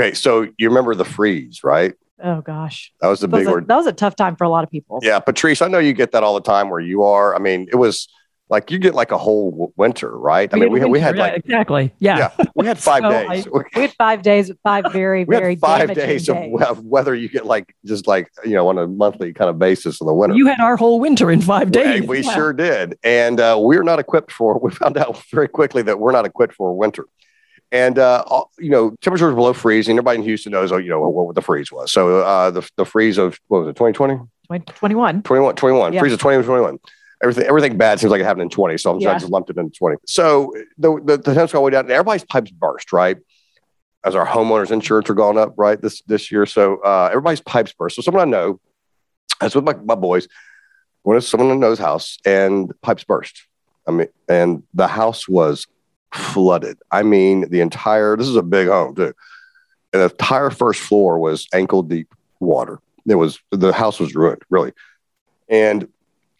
Okay, 0.00 0.12
so 0.12 0.48
you 0.58 0.68
remember 0.68 0.94
the 0.94 1.04
freeze, 1.04 1.62
right? 1.62 1.94
Oh 2.22 2.40
gosh. 2.40 2.92
That 3.00 3.08
was 3.08 3.20
the 3.20 3.26
That 3.26 3.36
was, 3.36 3.40
big 3.40 3.48
a, 3.48 3.52
word. 3.52 3.68
that 3.68 3.76
was 3.76 3.86
a 3.86 3.92
tough 3.92 4.16
time 4.16 4.36
for 4.36 4.44
a 4.44 4.48
lot 4.48 4.64
of 4.64 4.70
people. 4.70 4.98
Yeah, 5.02 5.18
Patrice, 5.18 5.62
I 5.62 5.68
know 5.68 5.78
you 5.78 5.92
get 5.92 6.12
that 6.12 6.22
all 6.22 6.34
the 6.34 6.40
time 6.40 6.70
where 6.70 6.80
you 6.80 7.02
are. 7.02 7.34
I 7.34 7.38
mean, 7.38 7.68
it 7.70 7.76
was 7.76 8.08
like 8.50 8.70
you 8.70 8.78
get 8.78 8.94
like 8.94 9.10
a 9.10 9.16
whole 9.18 9.72
winter, 9.76 10.16
right? 10.18 10.52
I 10.52 10.56
mean, 10.58 10.70
we, 10.70 10.84
we 10.84 11.00
had 11.00 11.16
like 11.16 11.36
exactly. 11.36 11.94
Yeah. 11.98 12.30
yeah, 12.38 12.44
we 12.54 12.66
had 12.66 12.78
five 12.78 13.02
So 13.02 13.10
days. 13.10 13.48
We 13.50 13.80
had 13.80 13.92
five 13.94 14.22
days, 14.22 14.50
five 14.62 14.92
very, 14.92 15.24
we 15.28 15.34
very 15.34 15.52
had 15.54 15.60
five 15.60 15.94
days 15.94 16.28
of, 16.28 16.36
of 16.60 16.84
weather 16.84 17.14
you 17.14 17.28
get 17.28 17.46
like 17.46 17.74
just 17.86 18.06
like 18.06 18.30
you 18.44 18.52
know 18.52 18.68
on 18.68 18.76
a 18.78 18.86
monthly 18.86 19.32
kind 19.32 19.48
of 19.48 19.58
basis 19.58 20.00
in 20.00 20.06
the 20.06 20.12
winter. 20.14 20.36
You 20.36 20.46
had 20.46 20.60
our 20.60 20.76
whole 20.76 21.00
winter 21.00 21.30
in 21.30 21.40
five 21.40 21.72
days. 21.72 22.02
We, 22.02 22.06
we 22.18 22.20
Yeah. 22.24 22.34
sure 22.34 22.52
did, 22.52 22.98
and 23.02 23.40
uh, 23.40 23.56
we're 23.58 23.82
not 23.82 23.98
equipped 23.98 24.30
for. 24.32 24.58
We 24.64 24.70
found 24.70 24.96
out 24.98 25.16
very 25.30 25.48
quickly 25.48 25.82
that 25.82 25.98
we're 25.98 26.12
not 26.12 26.24
equipped 26.26 26.54
for 26.54 26.74
winter. 26.76 27.06
And 27.72 27.98
uh, 27.98 28.22
all- 28.26 28.50
you 28.58 28.70
know, 28.70 28.94
temperatures 29.00 29.34
below 29.34 29.52
freezing. 29.52 29.96
Everybody 29.96 30.18
in 30.18 30.24
Houston 30.24 30.52
knows, 30.52 30.70
oh, 30.70 30.76
you 30.76 30.90
know, 30.90 31.00
what, 31.08 31.34
the 31.34 31.42
freeze 31.42 31.72
was. 31.72 31.90
So 31.92 32.20
uh, 32.20 32.50
the 32.50 32.68
the 32.76 32.84
freeze 32.84 33.18
of 33.18 33.38
what 33.48 33.60
was 33.60 33.68
it, 33.68 33.76
2020? 33.76 34.14
2021. 34.48 35.22
21, 35.22 35.54
21, 35.56 35.92
Yeah. 35.92 36.00
freeze 36.00 36.12
of 36.12 36.18
20 36.20 36.42
21. 36.44 36.78
Everything, 37.24 37.46
everything 37.46 37.78
bad 37.78 37.98
seems 37.98 38.10
like 38.10 38.20
it 38.20 38.24
happened 38.24 38.42
in 38.42 38.50
20. 38.50 38.76
So 38.76 38.92
I'm 38.92 39.00
Yeah. 39.00 39.18
Just 39.18 39.32
lumped 39.32 39.48
it 39.48 39.56
into 39.56 39.70
20. 39.76 39.96
So 40.06 40.52
the, 40.76 41.00
the, 41.02 41.16
the 41.16 41.32
temps 41.32 41.54
go 41.54 41.62
way 41.62 41.70
down 41.70 41.86
and 41.86 41.90
everybody's 41.90 42.22
pipes 42.24 42.50
burst, 42.50 42.92
right? 42.92 43.16
As 44.04 44.14
our 44.14 44.26
homeowners 44.26 44.70
insurance 44.70 45.08
are 45.08 45.14
going 45.14 45.38
up, 45.38 45.54
right? 45.56 45.80
This, 45.80 46.02
this 46.02 46.30
year. 46.30 46.44
So 46.44 46.82
uh, 46.82 47.08
everybody's 47.10 47.40
pipes 47.40 47.72
burst. 47.72 47.96
So 47.96 48.02
someone 48.02 48.28
I 48.28 48.30
know, 48.30 48.60
was 49.40 49.54
with 49.54 49.64
my, 49.64 49.72
my 49.72 49.94
boys, 49.94 50.28
went 51.02 51.22
to 51.22 51.26
someone 51.26 51.50
I 51.50 51.54
know's 51.54 51.78
house 51.78 52.18
and 52.26 52.70
pipes 52.82 53.04
burst. 53.04 53.46
I 53.86 53.92
mean, 53.92 54.08
and 54.28 54.62
the 54.74 54.86
house 54.86 55.26
was 55.26 55.66
flooded. 56.12 56.76
I 56.90 57.04
mean, 57.04 57.48
the 57.48 57.60
entire, 57.62 58.18
this 58.18 58.28
is 58.28 58.36
a 58.36 58.42
big 58.42 58.68
home 58.68 58.94
too. 58.94 59.14
And 59.94 60.02
the 60.02 60.10
entire 60.10 60.50
first 60.50 60.80
floor 60.80 61.18
was 61.18 61.48
ankle 61.54 61.82
deep 61.82 62.14
water. 62.38 62.80
It 63.06 63.14
was, 63.14 63.38
the 63.50 63.72
house 63.72 63.98
was 63.98 64.14
ruined, 64.14 64.42
really. 64.50 64.72
And, 65.48 65.88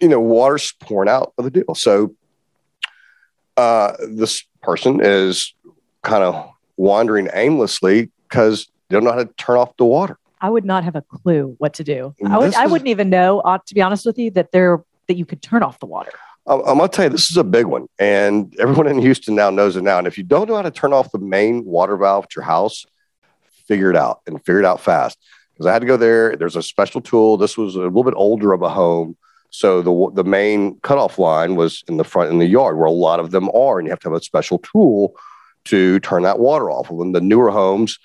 you 0.05 0.11
know, 0.11 0.21
water's 0.21 0.73
pouring 0.81 1.09
out 1.09 1.33
of 1.39 1.45
the 1.45 1.51
deal. 1.51 1.75
So 1.75 2.15
uh, 3.57 3.95
this 4.07 4.45
person 4.63 5.01
is 5.03 5.55
kind 6.03 6.23
of 6.23 6.51
wandering 6.77 7.29
aimlessly 7.33 8.11
because 8.29 8.67
they 8.89 8.95
don't 8.97 9.05
know 9.05 9.13
how 9.13 9.19
to 9.19 9.31
turn 9.39 9.57
off 9.57 9.75
the 9.79 9.85
water. 9.87 10.19
I 10.43 10.51
would 10.51 10.65
not 10.67 10.85
have 10.85 10.95
a 10.95 11.01
clue 11.03 11.55
what 11.59 11.73
to 11.75 11.85
do. 11.85 12.15
I, 12.27 12.37
would, 12.39 12.49
This 12.49 12.57
I 12.57 12.67
is- 12.67 12.71
wouldn't 12.71 12.89
even 12.89 13.09
know, 13.09 13.41
uh, 13.41 13.59
to 13.67 13.75
be 13.75 13.81
honest 13.81 14.05
with 14.05 14.19
you, 14.19 14.31
that 14.33 14.53
there 14.53 14.83
that 15.07 15.17
you 15.17 15.25
could 15.25 15.41
turn 15.43 15.63
off 15.63 15.79
the 15.81 15.87
water. 15.87 16.13
I'm, 16.47 16.61
I'm 16.61 16.77
gonna 16.79 16.89
tell 16.89 17.05
you, 17.07 17.11
this 17.11 17.31
is 17.31 17.37
a 17.39 17.45
big 17.45 17.65
one, 17.67 17.89
and 17.99 18.55
everyone 18.59 18.87
in 18.87 18.99
Houston 18.99 19.35
now 19.35 19.49
knows 19.49 19.77
it 19.77 19.83
now. 19.83 19.97
And 19.99 20.07
if 20.07 20.19
you 20.19 20.25
don't 20.25 20.49
know 20.49 20.57
how 20.57 20.63
to 20.63 20.71
turn 20.71 20.93
off 20.93 21.11
the 21.13 21.19
main 21.19 21.65
water 21.65 21.97
valve 21.97 22.25
at 22.25 22.37
your 22.37 22.45
house, 22.45 22.85
figure 23.67 23.89
it 23.91 23.97
out 23.97 24.21
and 24.27 24.37
figure 24.45 24.59
it 24.61 24.67
out 24.67 24.81
fast. 24.81 25.19
Because 25.55 25.67
I 25.67 25.73
had 25.73 25.79
to 25.81 25.87
go 25.87 25.97
there. 25.97 26.37
There's 26.37 26.57
a 26.57 26.63
special 26.63 27.01
tool. 27.01 27.37
This 27.39 27.57
was 27.57 27.77
a 27.77 27.81
little 27.81 28.03
bit 28.03 28.15
older 28.17 28.53
of 28.53 28.61
a 28.63 28.69
home, 28.69 29.17
so 29.55 29.83
the 29.83 30.11
the 30.21 30.29
main 30.29 30.81
cutoff 30.81 31.17
line 31.17 31.55
was 31.55 31.85
in 31.87 31.97
the 31.97 32.03
front 32.03 32.29
in 32.33 32.41
the 32.41 32.47
yard 32.47 32.77
where 32.77 32.87
a 32.87 32.91
lot 32.91 33.21
of 33.21 33.31
them 33.31 33.49
are, 33.51 33.79
and 33.79 33.87
you 33.87 33.91
have 33.93 34.01
to 34.01 34.09
have 34.09 34.17
a 34.17 34.21
special 34.21 34.59
tool 34.59 35.15
to 35.67 36.01
turn 36.01 36.25
that 36.25 36.41
water 36.41 36.73
off. 36.73 36.91
When 36.91 37.13
the 37.13 37.21
newer 37.21 37.53
homes, 37.53 38.01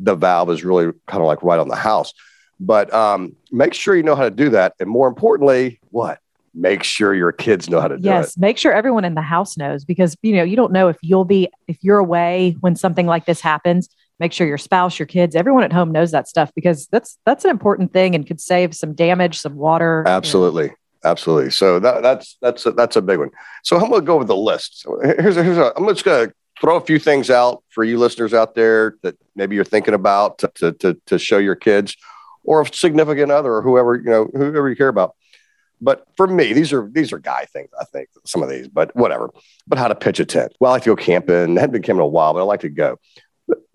the 0.00 0.14
valve 0.14 0.48
is 0.48 0.64
really 0.64 0.92
kind 1.06 1.20
of 1.20 1.26
like 1.26 1.42
right 1.42 1.60
on 1.60 1.68
the 1.68 1.76
house. 1.76 2.14
But 2.58 2.90
um, 2.94 3.36
make 3.52 3.74
sure 3.74 3.94
you 3.94 4.02
know 4.02 4.16
how 4.16 4.22
to 4.22 4.30
do 4.30 4.48
that, 4.50 4.76
and 4.80 4.88
more 4.88 5.06
importantly, 5.06 5.78
what? 5.90 6.20
Make 6.54 6.82
sure 6.82 7.12
your 7.12 7.32
kids 7.32 7.68
know 7.68 7.82
how 7.82 7.88
to 7.88 7.98
do 7.98 8.08
it. 8.08 8.10
Yes, 8.10 8.38
make 8.38 8.56
sure 8.56 8.72
everyone 8.72 9.04
in 9.04 9.14
the 9.14 9.20
house 9.20 9.58
knows 9.58 9.84
because 9.84 10.16
you 10.22 10.34
know 10.34 10.42
you 10.42 10.56
don't 10.56 10.72
know 10.72 10.88
if 10.88 10.96
you'll 11.02 11.26
be 11.26 11.50
if 11.68 11.76
you're 11.82 11.98
away 11.98 12.56
when 12.60 12.76
something 12.76 13.06
like 13.06 13.26
this 13.26 13.42
happens. 13.42 13.90
Make 14.20 14.32
sure 14.32 14.46
your 14.46 14.56
spouse, 14.56 14.98
your 14.98 15.06
kids, 15.06 15.36
everyone 15.36 15.64
at 15.64 15.72
home 15.72 15.92
knows 15.92 16.12
that 16.12 16.28
stuff 16.28 16.50
because 16.54 16.86
that's 16.86 17.18
that's 17.26 17.44
an 17.44 17.50
important 17.50 17.92
thing 17.92 18.14
and 18.14 18.26
could 18.26 18.40
save 18.40 18.74
some 18.74 18.94
damage, 18.94 19.38
some 19.38 19.56
water. 19.56 20.02
Absolutely, 20.06 20.72
absolutely. 21.04 21.50
So 21.50 21.78
that, 21.78 22.02
that's 22.02 22.36
that's 22.40 22.66
a, 22.66 22.72
that's 22.72 22.96
a 22.96 23.02
big 23.02 23.18
one. 23.18 23.30
So 23.62 23.76
I'm 23.76 23.88
going 23.90 24.02
to 24.02 24.06
go 24.06 24.18
with 24.18 24.28
the 24.28 24.36
list. 24.36 24.80
So 24.82 24.98
here's 25.02 25.36
a, 25.36 25.44
here's 25.44 25.58
a, 25.58 25.72
I'm 25.76 25.86
just 25.88 26.04
going 26.04 26.28
to 26.28 26.34
throw 26.60 26.76
a 26.76 26.80
few 26.80 26.98
things 26.98 27.30
out 27.30 27.62
for 27.68 27.84
you 27.84 27.98
listeners 27.98 28.34
out 28.34 28.54
there 28.54 28.96
that 29.02 29.16
maybe 29.36 29.54
you're 29.54 29.64
thinking 29.64 29.94
about 29.94 30.38
to, 30.38 30.50
to 30.56 30.72
to 30.72 31.00
to 31.06 31.18
show 31.18 31.38
your 31.38 31.56
kids 31.56 31.96
or 32.44 32.62
a 32.62 32.66
significant 32.74 33.30
other 33.30 33.54
or 33.54 33.62
whoever 33.62 33.96
you 33.96 34.10
know 34.10 34.28
whoever 34.32 34.68
you 34.68 34.76
care 34.76 34.88
about. 34.88 35.14
But 35.80 36.06
for 36.16 36.26
me, 36.26 36.52
these 36.52 36.72
are 36.72 36.88
these 36.90 37.12
are 37.12 37.18
guy 37.18 37.44
things. 37.46 37.68
I 37.78 37.84
think 37.84 38.08
some 38.24 38.42
of 38.42 38.48
these, 38.48 38.68
but 38.68 38.94
whatever. 38.96 39.30
But 39.66 39.78
how 39.78 39.88
to 39.88 39.94
pitch 39.94 40.20
a 40.20 40.24
tent? 40.24 40.54
Well, 40.60 40.70
I 40.70 40.76
like 40.76 40.84
to 40.84 40.90
go 40.90 40.96
camping. 40.96 41.58
I 41.58 41.60
haven't 41.60 41.72
been 41.72 41.82
camping 41.82 42.00
in 42.00 42.04
a 42.04 42.06
while, 42.06 42.32
but 42.32 42.40
I 42.40 42.44
like 42.44 42.60
to 42.60 42.70
go. 42.70 42.98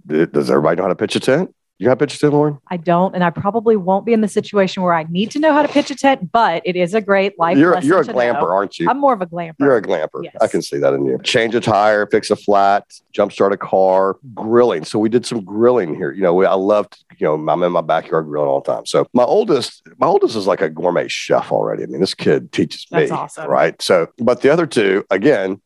Does 0.07 0.49
everybody 0.49 0.77
know 0.77 0.83
how 0.83 0.89
to 0.89 0.95
pitch 0.95 1.15
a 1.15 1.19
tent? 1.19 1.53
You 1.79 1.85
got 1.85 1.97
pitch 1.97 2.15
a 2.15 2.19
tent, 2.19 2.33
Lauren? 2.33 2.59
I 2.67 2.75
don't, 2.75 3.15
and 3.15 3.23
I 3.23 3.29
probably 3.29 3.77
won't 3.77 4.05
be 4.05 4.11
in 4.11 4.19
the 4.19 4.27
situation 4.27 4.83
where 4.83 4.93
I 4.93 5.03
need 5.03 5.31
to 5.31 5.39
know 5.39 5.53
how 5.53 5.61
to 5.61 5.69
pitch 5.69 5.89
a 5.89 5.95
tent, 5.95 6.29
but 6.29 6.61
it 6.65 6.75
is 6.75 6.93
a 6.93 6.99
great 6.99 7.39
life 7.39 7.57
You're 7.57 7.75
lesson. 7.75 7.87
you're 7.87 8.01
a 8.01 8.03
glamper, 8.03 8.41
know. 8.41 8.49
aren't 8.49 8.77
you? 8.79 8.89
I'm 8.89 8.99
more 8.99 9.13
of 9.13 9.21
a 9.21 9.25
glamper. 9.25 9.55
You're 9.59 9.77
a 9.77 9.81
glamper. 9.81 10.21
Yes. 10.21 10.35
I 10.41 10.47
can 10.47 10.61
see 10.61 10.77
that 10.77 10.93
in 10.93 11.05
you. 11.05 11.17
Change 11.23 11.55
a 11.55 11.61
tire, 11.61 12.05
fix 12.05 12.31
a 12.31 12.35
flat, 12.35 12.85
jumpstart 13.13 13.53
a 13.53 13.57
car, 13.57 14.17
grilling. 14.33 14.83
So 14.83 14.99
we 14.99 15.07
did 15.07 15.25
some 15.25 15.41
grilling 15.45 15.95
here. 15.95 16.11
You 16.11 16.23
know, 16.23 16.33
we, 16.33 16.45
I 16.45 16.53
loved, 16.53 17.01
you 17.17 17.25
know, 17.25 17.35
I'm 17.35 17.63
in 17.63 17.71
my 17.71 17.79
backyard 17.81 18.25
grilling 18.25 18.49
all 18.49 18.59
the 18.59 18.73
time. 18.73 18.85
So 18.85 19.07
my 19.13 19.23
oldest, 19.23 19.81
my 19.99 20.07
oldest 20.07 20.35
is 20.35 20.47
like 20.47 20.59
a 20.59 20.69
gourmet 20.69 21.07
chef 21.07 21.49
already. 21.49 21.83
I 21.83 21.85
mean, 21.85 22.01
this 22.01 22.13
kid 22.13 22.51
teaches 22.51 22.87
me. 22.91 22.99
That's 22.99 23.11
me. 23.11 23.17
awesome. 23.17 23.49
Right. 23.49 23.81
So, 23.81 24.07
but 24.17 24.41
the 24.41 24.49
other 24.51 24.67
two, 24.67 25.05
again, 25.09 25.61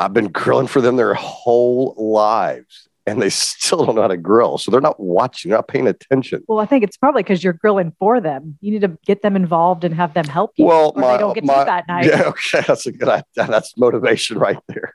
I've 0.00 0.12
been 0.12 0.28
grilling 0.32 0.66
for 0.66 0.80
them 0.80 0.96
their 0.96 1.14
whole 1.14 1.94
lives 1.96 2.88
and 3.06 3.20
they 3.20 3.30
still 3.30 3.84
don't 3.84 3.94
know 3.96 4.02
how 4.02 4.08
to 4.08 4.16
grill. 4.16 4.58
So 4.58 4.70
they're 4.70 4.80
not 4.80 4.98
watching, 5.00 5.50
they're 5.50 5.58
not 5.58 5.68
paying 5.68 5.86
attention. 5.86 6.44
Well, 6.48 6.60
I 6.60 6.66
think 6.66 6.84
it's 6.84 6.96
probably 6.96 7.22
because 7.22 7.42
you're 7.42 7.52
grilling 7.52 7.92
for 7.98 8.20
them. 8.20 8.58
You 8.60 8.72
need 8.72 8.82
to 8.82 8.96
get 9.06 9.22
them 9.22 9.36
involved 9.36 9.84
and 9.84 9.94
have 9.94 10.14
them 10.14 10.26
help 10.26 10.52
you. 10.56 10.66
Well, 10.66 10.92
my, 10.96 11.12
they 11.12 11.18
don't 11.18 11.34
get 11.34 11.44
my- 11.44 11.64
that 11.64 11.88
night. 11.88 12.06
Yeah, 12.06 12.22
okay, 12.28 12.62
that's 12.66 12.86
a 12.86 12.92
good 12.92 13.08
idea. 13.08 13.24
That's 13.34 13.76
motivation 13.76 14.38
right 14.38 14.58
there. 14.68 14.94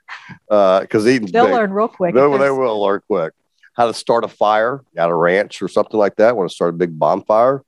Uh, 0.50 0.82
because 0.82 1.08
eating's 1.08 1.32
They'll 1.32 1.46
big. 1.46 1.54
learn 1.54 1.72
real 1.72 1.88
quick. 1.88 2.14
They, 2.16 2.22
they 2.22 2.52
will 2.52 2.82
learn 2.82 3.02
quick. 3.08 3.34
How 3.74 3.86
to 3.86 3.94
start 3.94 4.24
a 4.24 4.28
fire 4.28 4.82
at 4.98 5.10
a 5.10 5.14
ranch 5.14 5.62
or 5.62 5.68
something 5.68 6.00
like 6.00 6.16
that. 6.16 6.36
Want 6.36 6.50
to 6.50 6.56
start 6.56 6.74
a 6.74 6.78
big 6.78 6.98
bonfire? 6.98 7.64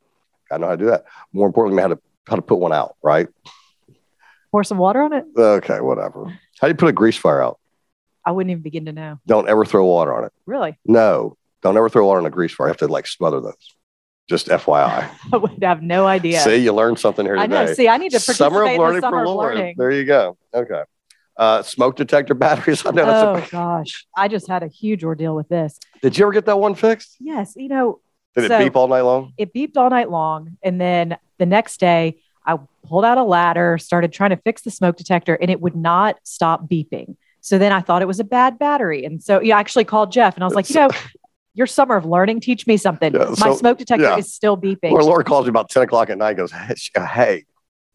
I 0.51 0.58
know 0.58 0.65
how 0.67 0.72
to 0.75 0.77
do 0.77 0.86
that. 0.88 1.05
More 1.34 1.46
importantly, 1.46 1.81
how 1.84 1.89
to 1.89 2.00
how 2.27 2.36
to 2.36 2.41
put 2.41 2.58
one 2.58 2.74
out. 2.74 2.96
Right? 3.03 3.27
Pour 4.51 4.63
some 4.63 4.79
water 4.79 5.01
on 5.03 5.13
it. 5.13 5.25
Okay, 5.38 5.79
whatever. 5.79 6.25
How 6.60 6.67
do 6.67 6.69
you 6.69 6.75
put 6.75 6.89
a 6.89 6.93
grease 6.93 7.17
fire 7.17 7.43
out? 7.43 7.60
I 8.26 8.32
wouldn't 8.32 8.52
even 8.52 8.62
begin 8.64 8.86
to 8.86 8.94
know. 8.94 9.20
Don't 9.26 9.48
ever 9.50 9.66
throw 9.66 9.86
water 9.86 10.14
on 10.16 10.26
it. 10.26 10.32
Really, 10.46 10.78
No, 10.86 11.38
don't 11.62 11.76
ever 11.78 11.90
throw 11.90 12.06
water 12.06 12.20
on 12.20 12.26
a 12.26 12.30
grease 12.30 12.54
fire. 12.54 12.68
You 12.68 12.72
have 12.72 12.78
to 12.78 12.88
like 12.88 13.08
smother 13.08 13.40
those. 13.42 13.76
Just 14.30 14.48
FYI. 14.48 15.10
I 15.34 15.38
would 15.38 15.64
have 15.64 15.82
no 15.82 16.06
idea. 16.06 16.40
See, 16.42 16.58
you 16.58 16.72
learned 16.74 17.00
something 17.00 17.26
here 17.26 17.36
today. 17.36 17.44
I 17.44 17.66
know. 17.66 17.74
See, 17.74 17.88
I 17.88 17.98
need 17.98 18.10
to 18.12 18.18
participate 18.18 18.36
Summer 18.38 18.64
of 18.64 18.70
in 18.72 18.78
learning 18.80 18.96
the 19.02 19.08
summer 19.08 19.18
for 19.18 19.24
of 19.24 19.28
Lauren. 19.30 19.58
learning. 19.58 19.76
There 19.78 19.92
you 19.92 20.06
go. 20.06 20.38
Okay. 20.54 20.82
Uh, 21.36 21.64
smoke 21.64 21.96
detector 21.96 22.34
batteries. 22.36 22.86
I 22.86 22.92
know 22.92 23.04
oh 23.04 23.36
that's 23.36 23.48
a, 23.48 23.52
gosh, 23.52 24.06
I 24.16 24.28
just 24.28 24.48
had 24.48 24.62
a 24.62 24.68
huge 24.68 25.04
ordeal 25.04 25.36
with 25.36 25.48
this. 25.50 25.80
Did 26.02 26.18
you 26.18 26.26
ever 26.26 26.34
get 26.34 26.46
that 26.46 26.60
one 26.60 26.76
fixed? 26.76 27.16
Yes, 27.20 27.54
you 27.56 27.70
know, 27.70 28.02
Did 28.36 28.46
it 28.46 28.48
So- 28.50 28.60
beep 28.60 28.76
all 28.76 28.88
night 28.90 29.02
long? 29.02 29.34
it 29.38 29.54
beeped 29.54 29.78
all 29.78 29.90
night 29.90 30.12
long, 30.12 30.58
and 30.62 30.80
then 30.80 31.18
the 31.38 31.46
next 31.46 31.80
day 31.80 32.22
I 32.46 32.60
pulled 32.86 33.06
out 33.06 33.18
a 33.18 33.24
ladder, 33.24 33.78
started 33.78 34.12
trying 34.12 34.32
to 34.32 34.38
fix 34.38 34.62
the 34.64 34.72
smoke 34.72 34.98
detector, 34.98 35.34
and 35.36 35.50
it 35.50 35.62
would 35.62 35.76
not 35.76 36.18
stop 36.24 36.68
beeping. 36.70 37.16
So 37.41 37.58
then 37.58 37.72
I 37.72 37.81
thought 37.81 38.01
it 38.01 38.08
was 38.08 38.19
a 38.19 38.24
bad 38.24 38.60
battery. 38.60 39.05
And 39.05 39.22
so 39.22 39.41
you 39.41 39.53
actually 39.53 39.86
called 39.86 40.12
Jeff 40.12 40.36
and 40.36 40.43
I 40.43 40.48
was 40.48 40.55
like, 40.55 40.69
you 40.69 40.75
know, 40.75 40.89
your 41.53 41.67
summer 41.67 41.96
of 41.96 42.05
learning, 42.05 42.41
teach 42.41 42.67
me 42.67 42.77
something. 42.77 43.13
Yeah, 43.13 43.34
My 43.39 43.53
smoke 43.55 43.77
detector 43.77 44.03
yeah. 44.03 44.17
is 44.17 44.34
still 44.34 44.58
beeping. 44.58 44.91
Or 44.91 45.03
Laura 45.03 45.24
calls 45.24 45.46
me 45.46 45.50
about 45.50 45.69
10 45.69 45.84
o'clock 45.84 46.10
at 46.10 46.17
night 46.17 46.29
and 46.29 46.38
goes, 46.38 46.51
Hey, 46.51 46.75
uh, 46.96 47.38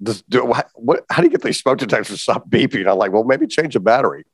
just 0.03 0.29
do 0.29 0.45
what, 0.45 0.69
what, 0.75 1.05
how 1.11 1.23
do 1.23 1.27
you 1.27 1.31
get 1.31 1.43
these 1.43 1.59
smoke 1.59 1.79
detectors 1.79 2.09
to 2.09 2.17
stop 2.17 2.49
beeping? 2.49 2.91
I'm 2.91 2.99
like, 2.99 3.13
well, 3.13 3.25
maybe 3.25 3.47
change 3.47 3.75
the 3.75 3.81
battery. 3.81 4.25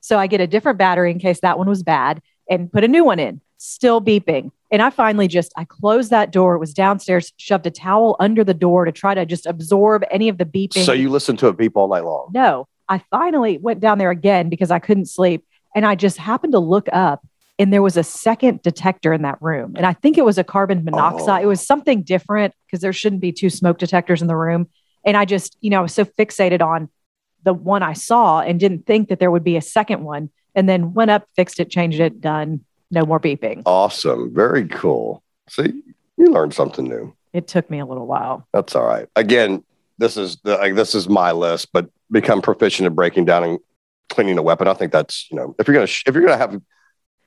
So 0.00 0.18
I 0.18 0.26
get 0.26 0.40
a 0.40 0.46
different 0.46 0.78
battery 0.78 1.10
in 1.10 1.18
case 1.18 1.40
that 1.40 1.58
one 1.58 1.68
was 1.68 1.82
bad 1.82 2.22
and 2.48 2.72
put 2.72 2.84
a 2.84 2.88
new 2.88 3.04
one 3.04 3.18
in, 3.18 3.40
still 3.58 4.00
beeping. 4.00 4.50
And 4.72 4.80
I 4.80 4.90
finally 4.90 5.28
just 5.28 5.52
I 5.56 5.64
closed 5.64 6.10
that 6.10 6.30
door. 6.30 6.54
It 6.54 6.58
was 6.58 6.72
downstairs, 6.72 7.32
shoved 7.36 7.66
a 7.66 7.70
towel 7.70 8.16
under 8.18 8.44
the 8.44 8.54
door 8.54 8.84
to 8.84 8.92
try 8.92 9.14
to 9.14 9.26
just 9.26 9.46
absorb 9.46 10.04
any 10.10 10.28
of 10.28 10.38
the 10.38 10.44
beeping. 10.44 10.84
So 10.84 10.92
you 10.92 11.10
listen 11.10 11.36
to 11.38 11.48
it 11.48 11.56
beep 11.56 11.76
all 11.76 11.88
night 11.88 12.04
long. 12.04 12.30
no, 12.32 12.66
I 12.90 12.98
finally 13.10 13.56
went 13.56 13.80
down 13.80 13.98
there 13.98 14.10
again 14.10 14.48
because 14.50 14.70
I 14.70 14.80
couldn't 14.80 15.06
sleep. 15.06 15.46
And 15.74 15.86
I 15.86 15.94
just 15.94 16.16
happened 16.18 16.52
to 16.52 16.58
look 16.58 16.88
up 16.92 17.24
and 17.58 17.72
there 17.72 17.82
was 17.82 17.96
a 17.96 18.02
second 18.02 18.62
detector 18.62 19.12
in 19.12 19.22
that 19.22 19.40
room. 19.40 19.74
And 19.76 19.86
I 19.86 19.92
think 19.92 20.18
it 20.18 20.24
was 20.24 20.38
a 20.38 20.44
carbon 20.44 20.84
monoxide. 20.84 21.40
Oh. 21.40 21.44
It 21.44 21.46
was 21.46 21.64
something 21.64 22.02
different 22.02 22.52
because 22.66 22.80
there 22.80 22.92
shouldn't 22.92 23.20
be 23.20 23.32
two 23.32 23.48
smoke 23.48 23.78
detectors 23.78 24.20
in 24.20 24.28
the 24.28 24.36
room. 24.36 24.68
And 25.04 25.16
I 25.16 25.24
just, 25.24 25.56
you 25.60 25.70
know, 25.70 25.78
I 25.78 25.82
was 25.82 25.94
so 25.94 26.04
fixated 26.04 26.60
on 26.60 26.88
the 27.44 27.54
one 27.54 27.82
I 27.82 27.92
saw 27.92 28.40
and 28.40 28.58
didn't 28.58 28.86
think 28.86 29.08
that 29.08 29.20
there 29.20 29.30
would 29.30 29.44
be 29.44 29.56
a 29.56 29.62
second 29.62 30.02
one. 30.02 30.30
And 30.54 30.68
then 30.68 30.94
went 30.94 31.12
up, 31.12 31.28
fixed 31.36 31.60
it, 31.60 31.70
changed 31.70 32.00
it, 32.00 32.20
done. 32.20 32.64
No 32.90 33.06
more 33.06 33.20
beeping. 33.20 33.62
Awesome. 33.66 34.34
Very 34.34 34.66
cool. 34.66 35.22
See, 35.48 35.82
you 36.16 36.26
learned 36.26 36.54
something 36.54 36.88
new. 36.88 37.14
It 37.32 37.46
took 37.46 37.70
me 37.70 37.78
a 37.78 37.86
little 37.86 38.06
while. 38.06 38.48
That's 38.52 38.74
all 38.74 38.84
right. 38.84 39.08
Again, 39.14 39.62
this 40.00 40.16
is 40.16 40.38
the, 40.42 40.56
like, 40.56 40.74
this 40.74 40.94
is 40.94 41.08
my 41.08 41.30
list, 41.30 41.68
but 41.72 41.88
become 42.10 42.40
proficient 42.42 42.86
at 42.86 42.94
breaking 42.94 43.26
down 43.26 43.44
and 43.44 43.58
cleaning 44.08 44.38
a 44.38 44.42
weapon. 44.42 44.66
I 44.66 44.74
think 44.74 44.90
that's, 44.92 45.28
you 45.30 45.36
know, 45.36 45.54
if 45.58 45.68
you're 45.68 45.74
going 45.74 45.86
to, 45.86 45.92
sh- 45.92 46.04
if 46.06 46.14
you're 46.14 46.26
to 46.26 46.36
have 46.36 46.58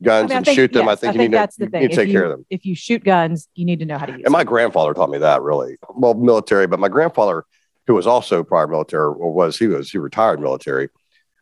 guns 0.01 0.31
I 0.31 0.33
mean, 0.33 0.37
and 0.37 0.45
think- 0.45 0.55
shoot 0.55 0.73
them, 0.73 0.87
I 0.87 0.91
yes, 0.93 0.99
think 0.99 1.13
you 1.13 1.19
need 1.19 1.31
to, 1.31 1.49
the 1.59 1.67
thing. 1.67 1.83
If 1.83 1.91
take 1.91 2.07
you- 2.07 2.13
care 2.13 2.23
of 2.25 2.31
them. 2.31 2.45
If 2.49 2.65
you 2.65 2.75
shoot 2.75 3.03
guns, 3.03 3.47
you 3.53 3.63
need 3.63 3.79
to 3.79 3.85
know 3.85 3.97
how 3.97 4.07
to 4.07 4.13
use 4.13 4.23
And 4.25 4.31
my 4.33 4.43
grandfather 4.43 4.93
taught 4.93 5.09
me 5.11 5.19
that 5.19 5.41
really 5.43 5.77
well, 5.95 6.15
military. 6.15 6.67
But 6.67 6.79
my 6.79 6.89
grandfather, 6.89 7.45
who 7.85 7.93
was 7.93 8.07
also 8.07 8.43
prior 8.43 8.67
military, 8.67 9.03
or 9.05 9.31
was 9.31 9.57
he 9.57 9.67
was 9.67 9.91
he 9.91 9.99
retired 9.99 10.39
military. 10.41 10.89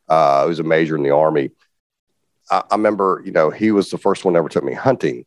Uh, 0.10 0.44
he 0.44 0.50
was 0.50 0.60
a 0.60 0.64
major 0.64 0.98
in 0.98 1.04
the 1.04 1.12
army. 1.12 1.52
I, 2.52 2.64
I 2.70 2.76
remember, 2.76 3.22
you 3.26 3.32
know, 3.32 3.50
he 3.52 3.72
was 3.72 3.90
the 3.90 3.98
first 3.98 4.26
one 4.26 4.34
that 4.34 4.40
ever 4.40 4.50
took 4.50 4.64
me 4.66 4.74
hunting, 4.74 5.26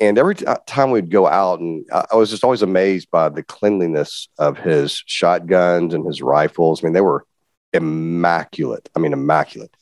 and 0.00 0.18
every 0.18 0.34
t- 0.34 0.46
time 0.66 0.90
we'd 0.90 1.10
go 1.10 1.26
out, 1.26 1.60
and 1.60 1.84
I, 1.92 2.06
I 2.12 2.16
was 2.16 2.30
just 2.30 2.44
always 2.44 2.62
amazed 2.62 3.10
by 3.10 3.28
the 3.28 3.42
cleanliness 3.42 4.28
of 4.38 4.58
his 4.58 5.02
shotguns 5.06 5.92
and 5.94 6.06
his 6.06 6.22
rifles. 6.22 6.82
I 6.82 6.86
mean, 6.86 6.94
they 6.94 7.00
were 7.00 7.24
immaculate. 7.72 8.88
I 8.96 8.98
mean, 8.98 9.12
immaculate. 9.12 9.74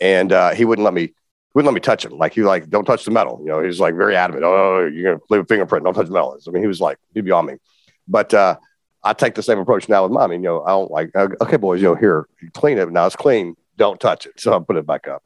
And 0.00 0.32
uh, 0.32 0.50
he 0.50 0.64
wouldn't 0.64 0.84
let 0.84 0.94
me 0.94 1.12
wouldn't 1.54 1.66
let 1.72 1.74
me 1.74 1.80
touch 1.80 2.04
him. 2.04 2.12
Like 2.12 2.34
he 2.34 2.40
was 2.42 2.48
like, 2.48 2.68
don't 2.68 2.84
touch 2.84 3.04
the 3.06 3.10
metal. 3.10 3.40
You 3.42 3.48
know, 3.48 3.60
he 3.60 3.66
was 3.66 3.80
like 3.80 3.94
very 3.94 4.14
adamant. 4.14 4.44
Oh, 4.44 4.86
you're 4.86 5.14
gonna 5.14 5.22
leave 5.30 5.40
a 5.42 5.46
fingerprint. 5.46 5.84
Don't 5.84 5.94
touch 5.94 6.06
the 6.06 6.12
metal. 6.12 6.38
I 6.46 6.50
mean, 6.50 6.62
he 6.62 6.68
was 6.68 6.80
like, 6.80 6.98
he'd 7.14 7.24
be 7.24 7.30
on 7.30 7.46
me. 7.46 7.54
But 8.06 8.34
uh, 8.34 8.56
I 9.02 9.14
take 9.14 9.34
the 9.34 9.42
same 9.42 9.58
approach 9.58 9.88
now 9.88 10.06
with 10.06 10.12
mean, 10.30 10.42
you 10.42 10.48
know, 10.50 10.64
I 10.64 10.70
don't 10.70 10.90
like. 10.90 11.10
uh, 11.14 11.28
Okay, 11.40 11.56
boys, 11.56 11.80
you 11.80 11.88
know, 11.88 11.94
here, 11.94 12.28
clean 12.52 12.76
it. 12.78 12.90
Now 12.92 13.06
it's 13.06 13.16
clean. 13.16 13.56
Don't 13.78 13.98
touch 13.98 14.26
it. 14.26 14.38
So 14.38 14.54
I 14.54 14.58
put 14.58 14.76
it 14.76 14.86
back 14.86 15.08
up. 15.08 15.22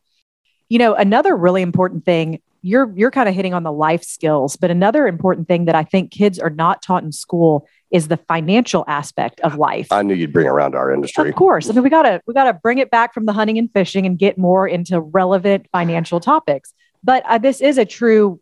you 0.68 0.78
know 0.78 0.94
another 0.94 1.36
really 1.36 1.62
important 1.62 2.04
thing 2.04 2.40
you're 2.62 2.92
you're 2.94 3.10
kind 3.10 3.28
of 3.28 3.34
hitting 3.34 3.54
on 3.54 3.62
the 3.62 3.72
life 3.72 4.02
skills 4.02 4.56
but 4.56 4.70
another 4.70 5.06
important 5.06 5.48
thing 5.48 5.64
that 5.64 5.74
i 5.74 5.82
think 5.82 6.10
kids 6.10 6.38
are 6.38 6.50
not 6.50 6.82
taught 6.82 7.02
in 7.02 7.12
school 7.12 7.66
is 7.90 8.08
the 8.08 8.16
financial 8.16 8.84
aspect 8.86 9.40
of 9.40 9.56
life 9.56 9.88
I 9.90 10.02
knew 10.02 10.14
you'd 10.14 10.32
bring 10.32 10.46
around 10.46 10.74
our 10.74 10.92
industry. 10.92 11.28
of 11.28 11.34
course 11.34 11.68
i 11.68 11.72
mean 11.72 11.82
we 11.82 11.90
gotta 11.90 12.20
we 12.26 12.34
gotta 12.34 12.52
bring 12.52 12.78
it 12.78 12.90
back 12.90 13.14
from 13.14 13.26
the 13.26 13.32
hunting 13.32 13.58
and 13.58 13.72
fishing 13.72 14.06
and 14.06 14.18
get 14.18 14.38
more 14.38 14.68
into 14.68 15.00
relevant 15.00 15.66
financial 15.72 16.20
topics 16.20 16.72
but 17.02 17.24
uh, 17.26 17.38
this 17.38 17.60
is 17.60 17.78
a 17.78 17.84
true 17.84 18.40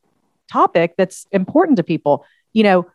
topic 0.51 0.95
that's 0.97 1.27
important 1.33 1.77
to 1.77 1.83
people 1.83 2.25
you 2.53 2.63
know 2.63 2.87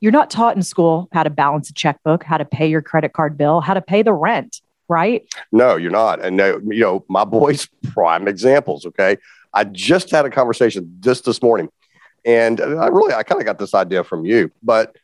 you're 0.00 0.12
not 0.12 0.30
taught 0.30 0.54
in 0.54 0.62
school 0.62 1.08
how 1.12 1.22
to 1.22 1.30
balance 1.30 1.70
a 1.70 1.72
checkbook 1.72 2.24
how 2.24 2.36
to 2.36 2.44
pay 2.44 2.68
your 2.68 2.82
credit 2.82 3.12
card 3.12 3.36
bill 3.38 3.60
how 3.60 3.74
to 3.74 3.80
pay 3.80 4.02
the 4.02 4.12
rent 4.12 4.60
right 4.88 5.26
No, 5.52 5.76
you're 5.76 5.90
not. 5.90 6.24
And 6.24 6.36
no, 6.36 6.60
you 6.64 6.80
know, 6.80 7.04
my 7.08 7.24
boys, 7.24 7.68
prime 7.92 8.26
examples. 8.26 8.86
Okay. 8.86 9.18
I 9.52 9.64
just 9.64 10.10
had 10.10 10.24
a 10.24 10.30
conversation 10.30 10.98
just 11.00 11.24
this 11.24 11.42
morning. 11.42 11.68
And 12.24 12.60
I 12.60 12.88
really, 12.88 13.14
I 13.14 13.22
kind 13.22 13.40
of 13.40 13.46
got 13.46 13.58
this 13.58 13.74
idea 13.74 14.04
from 14.04 14.24
you, 14.24 14.50
but, 14.62 14.96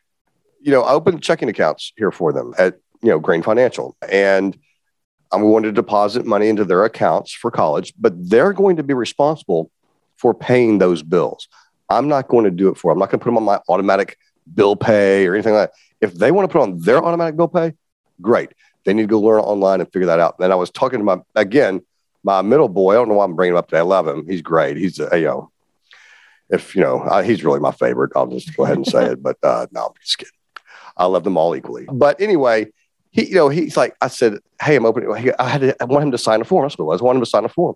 you 0.61 0.71
know, 0.71 0.83
I 0.83 0.91
opened 0.91 1.23
checking 1.23 1.49
accounts 1.49 1.93
here 1.97 2.11
for 2.11 2.33
them 2.33 2.53
at, 2.57 2.77
you 3.01 3.09
know, 3.09 3.19
Green 3.19 3.41
Financial. 3.41 3.95
And 4.07 4.57
I'm 5.31 5.41
going 5.41 5.63
to 5.63 5.71
deposit 5.71 6.25
money 6.25 6.49
into 6.49 6.65
their 6.65 6.83
accounts 6.85 7.31
for 7.31 7.51
college, 7.51 7.93
but 7.99 8.13
they're 8.29 8.53
going 8.53 8.75
to 8.75 8.83
be 8.83 8.93
responsible 8.93 9.71
for 10.17 10.33
paying 10.33 10.77
those 10.77 11.03
bills. 11.03 11.47
I'm 11.89 12.07
not 12.07 12.27
going 12.27 12.45
to 12.45 12.51
do 12.51 12.69
it 12.69 12.77
for 12.77 12.91
them. 12.91 12.97
I'm 12.97 12.99
not 12.99 13.11
going 13.11 13.19
to 13.19 13.23
put 13.23 13.29
them 13.29 13.37
on 13.37 13.43
my 13.43 13.59
automatic 13.69 14.17
bill 14.53 14.75
pay 14.75 15.25
or 15.25 15.33
anything 15.33 15.53
like 15.53 15.71
that. 15.71 15.77
If 16.01 16.13
they 16.13 16.31
want 16.31 16.49
to 16.49 16.51
put 16.51 16.61
on 16.61 16.79
their 16.79 17.03
automatic 17.03 17.35
bill 17.35 17.47
pay, 17.47 17.73
great. 18.21 18.51
They 18.83 18.93
need 18.93 19.03
to 19.03 19.07
go 19.07 19.19
learn 19.19 19.39
online 19.39 19.81
and 19.81 19.91
figure 19.91 20.07
that 20.07 20.19
out. 20.19 20.35
And 20.39 20.51
I 20.51 20.55
was 20.55 20.69
talking 20.69 20.99
to 20.99 21.05
my, 21.05 21.17
again, 21.35 21.81
my 22.25 22.41
middle 22.41 22.67
boy. 22.67 22.93
I 22.93 22.95
don't 22.95 23.07
know 23.07 23.13
why 23.15 23.23
I'm 23.23 23.35
bringing 23.35 23.53
him 23.53 23.59
up 23.59 23.67
today. 23.67 23.79
I 23.79 23.83
love 23.83 24.07
him. 24.07 24.27
He's 24.27 24.41
great. 24.41 24.77
He's, 24.77 24.99
a, 24.99 25.09
you 25.13 25.25
know, 25.25 25.51
if, 26.49 26.75
you 26.75 26.81
know, 26.81 27.01
uh, 27.01 27.21
he's 27.21 27.43
really 27.43 27.59
my 27.59 27.71
favorite. 27.71 28.11
I'll 28.15 28.27
just 28.27 28.55
go 28.57 28.63
ahead 28.63 28.77
and 28.77 28.85
say 28.85 29.05
it. 29.11 29.21
But 29.21 29.37
uh, 29.43 29.67
no, 29.71 29.85
I'm 29.85 29.93
just 30.01 30.17
kidding. 30.17 30.33
I 30.97 31.05
love 31.05 31.23
them 31.23 31.37
all 31.37 31.55
equally. 31.55 31.85
But 31.89 32.19
anyway, 32.19 32.71
he, 33.11 33.27
you 33.27 33.35
know, 33.35 33.49
he's 33.49 33.77
like, 33.77 33.95
I 34.01 34.07
said, 34.07 34.39
hey, 34.61 34.75
I'm 34.75 34.85
opening. 34.85 35.33
I 35.37 35.47
had 35.47 35.61
to, 35.61 35.81
I 35.81 35.85
want 35.85 36.03
him 36.03 36.11
to 36.11 36.17
sign 36.17 36.41
a 36.41 36.45
form. 36.45 36.65
That's 36.65 36.77
what 36.77 36.87
was. 36.87 37.01
I 37.01 37.05
want 37.05 37.17
him 37.17 37.23
to 37.23 37.29
sign 37.29 37.45
a 37.45 37.49
form. 37.49 37.75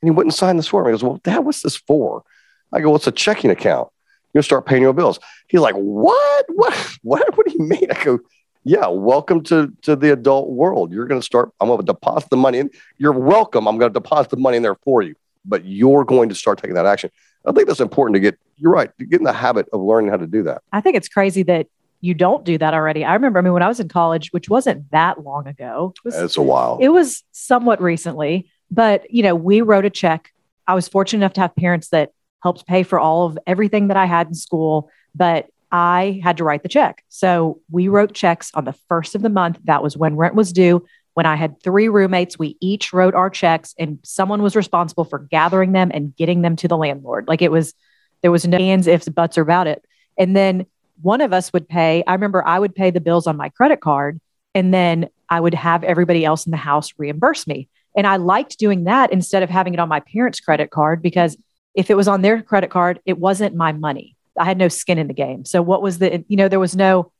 And 0.00 0.08
he 0.08 0.10
wouldn't 0.10 0.34
sign 0.34 0.56
this 0.56 0.68
form. 0.68 0.86
He 0.86 0.92
goes, 0.92 1.04
well, 1.04 1.20
Dad, 1.22 1.40
what's 1.40 1.62
this 1.62 1.76
for? 1.76 2.24
I 2.72 2.80
go, 2.80 2.88
well, 2.88 2.96
it's 2.96 3.06
a 3.06 3.12
checking 3.12 3.50
account. 3.50 3.88
You'll 4.32 4.44
start 4.44 4.64
paying 4.64 4.82
your 4.82 4.94
bills. 4.94 5.18
He's 5.48 5.60
like, 5.60 5.74
what? 5.74 6.46
What? 6.48 6.74
What? 7.02 7.36
What 7.36 7.46
do 7.46 7.52
you 7.52 7.64
mean? 7.64 7.90
I 7.90 8.04
go, 8.04 8.18
yeah, 8.64 8.86
welcome 8.88 9.42
to, 9.44 9.72
to 9.82 9.96
the 9.96 10.12
adult 10.12 10.50
world. 10.50 10.92
You're 10.92 11.06
going 11.06 11.20
to 11.20 11.24
start, 11.24 11.50
I'm 11.60 11.68
going 11.68 11.80
to 11.80 11.84
deposit 11.84 12.30
the 12.30 12.36
money 12.36 12.58
in. 12.58 12.70
You're 12.98 13.12
welcome. 13.12 13.66
I'm 13.66 13.78
going 13.78 13.92
to 13.92 13.98
deposit 13.98 14.30
the 14.30 14.36
money 14.36 14.56
in 14.58 14.62
there 14.62 14.76
for 14.76 15.02
you, 15.02 15.14
but 15.44 15.64
you're 15.64 16.04
going 16.04 16.28
to 16.28 16.34
start 16.34 16.58
taking 16.58 16.74
that 16.74 16.86
action. 16.86 17.10
I 17.46 17.52
think 17.52 17.68
that's 17.68 17.80
important 17.80 18.14
to 18.16 18.20
get, 18.20 18.38
you're 18.56 18.72
right, 18.72 18.90
to 18.98 19.04
get 19.06 19.20
in 19.20 19.24
the 19.24 19.32
habit 19.32 19.68
of 19.72 19.80
learning 19.80 20.10
how 20.10 20.18
to 20.18 20.26
do 20.26 20.42
that. 20.44 20.62
I 20.72 20.80
think 20.80 20.96
it's 20.96 21.08
crazy 21.08 21.42
that 21.44 21.68
you 22.02 22.14
don't 22.14 22.44
do 22.44 22.56
that 22.58 22.74
already. 22.74 23.04
I 23.04 23.14
remember, 23.14 23.38
I 23.38 23.42
mean, 23.42 23.52
when 23.52 23.62
I 23.62 23.68
was 23.68 23.80
in 23.80 23.88
college, 23.88 24.30
which 24.32 24.48
wasn't 24.48 24.90
that 24.90 25.22
long 25.22 25.46
ago, 25.46 25.92
it 25.96 26.04
was, 26.04 26.16
It's 26.16 26.36
a 26.36 26.42
while. 26.42 26.78
it 26.80 26.88
was 26.88 27.22
somewhat 27.32 27.80
recently, 27.80 28.50
but 28.70 29.10
you 29.10 29.22
know, 29.22 29.34
we 29.34 29.60
wrote 29.60 29.84
a 29.84 29.90
check. 29.90 30.30
I 30.66 30.74
was 30.74 30.88
fortunate 30.88 31.18
enough 31.18 31.34
to 31.34 31.40
have 31.42 31.54
parents 31.56 31.88
that 31.88 32.12
helped 32.42 32.66
pay 32.66 32.84
for 32.84 32.98
all 32.98 33.26
of 33.26 33.38
everything 33.46 33.88
that 33.88 33.98
I 33.98 34.06
had 34.06 34.28
in 34.28 34.34
school, 34.34 34.90
but 35.14 35.49
I 35.72 36.20
had 36.22 36.36
to 36.38 36.44
write 36.44 36.62
the 36.62 36.68
check. 36.68 37.04
So 37.08 37.60
we 37.70 37.88
wrote 37.88 38.12
checks 38.12 38.50
on 38.54 38.64
the 38.64 38.74
first 38.88 39.14
of 39.14 39.22
the 39.22 39.28
month. 39.28 39.58
That 39.64 39.82
was 39.82 39.96
when 39.96 40.16
rent 40.16 40.34
was 40.34 40.52
due. 40.52 40.84
When 41.14 41.26
I 41.26 41.36
had 41.36 41.62
three 41.62 41.88
roommates, 41.88 42.38
we 42.38 42.56
each 42.60 42.92
wrote 42.92 43.14
our 43.14 43.30
checks 43.30 43.74
and 43.78 43.98
someone 44.02 44.42
was 44.42 44.56
responsible 44.56 45.04
for 45.04 45.18
gathering 45.18 45.72
them 45.72 45.90
and 45.92 46.14
getting 46.16 46.42
them 46.42 46.56
to 46.56 46.68
the 46.68 46.76
landlord. 46.76 47.28
Like 47.28 47.42
it 47.42 47.52
was, 47.52 47.74
there 48.22 48.30
was 48.30 48.46
no 48.46 48.58
ands, 48.58 48.86
ifs, 48.86 49.08
buts 49.08 49.36
about 49.36 49.66
it. 49.66 49.84
And 50.18 50.36
then 50.36 50.66
one 51.02 51.20
of 51.20 51.32
us 51.32 51.52
would 51.52 51.68
pay. 51.68 52.04
I 52.06 52.12
remember 52.12 52.46
I 52.46 52.58
would 52.58 52.74
pay 52.74 52.90
the 52.90 53.00
bills 53.00 53.26
on 53.26 53.36
my 53.36 53.48
credit 53.48 53.80
card 53.80 54.20
and 54.54 54.74
then 54.74 55.08
I 55.28 55.40
would 55.40 55.54
have 55.54 55.84
everybody 55.84 56.24
else 56.24 56.46
in 56.46 56.50
the 56.50 56.56
house 56.56 56.92
reimburse 56.98 57.46
me. 57.46 57.68
And 57.96 58.06
I 58.06 58.16
liked 58.16 58.58
doing 58.58 58.84
that 58.84 59.12
instead 59.12 59.42
of 59.42 59.50
having 59.50 59.74
it 59.74 59.80
on 59.80 59.88
my 59.88 60.00
parents' 60.00 60.40
credit 60.40 60.70
card 60.70 61.02
because 61.02 61.36
if 61.74 61.90
it 61.90 61.96
was 61.96 62.08
on 62.08 62.22
their 62.22 62.42
credit 62.42 62.70
card, 62.70 63.00
it 63.04 63.18
wasn't 63.18 63.54
my 63.54 63.72
money. 63.72 64.16
I 64.40 64.44
had 64.44 64.58
no 64.58 64.68
skin 64.68 64.98
in 64.98 65.06
the 65.06 65.14
game. 65.14 65.44
So 65.44 65.62
what 65.62 65.82
was 65.82 65.98
the, 65.98 66.24
you 66.28 66.36
know, 66.36 66.48
there 66.48 66.58
was 66.60 66.74
no 66.74 67.12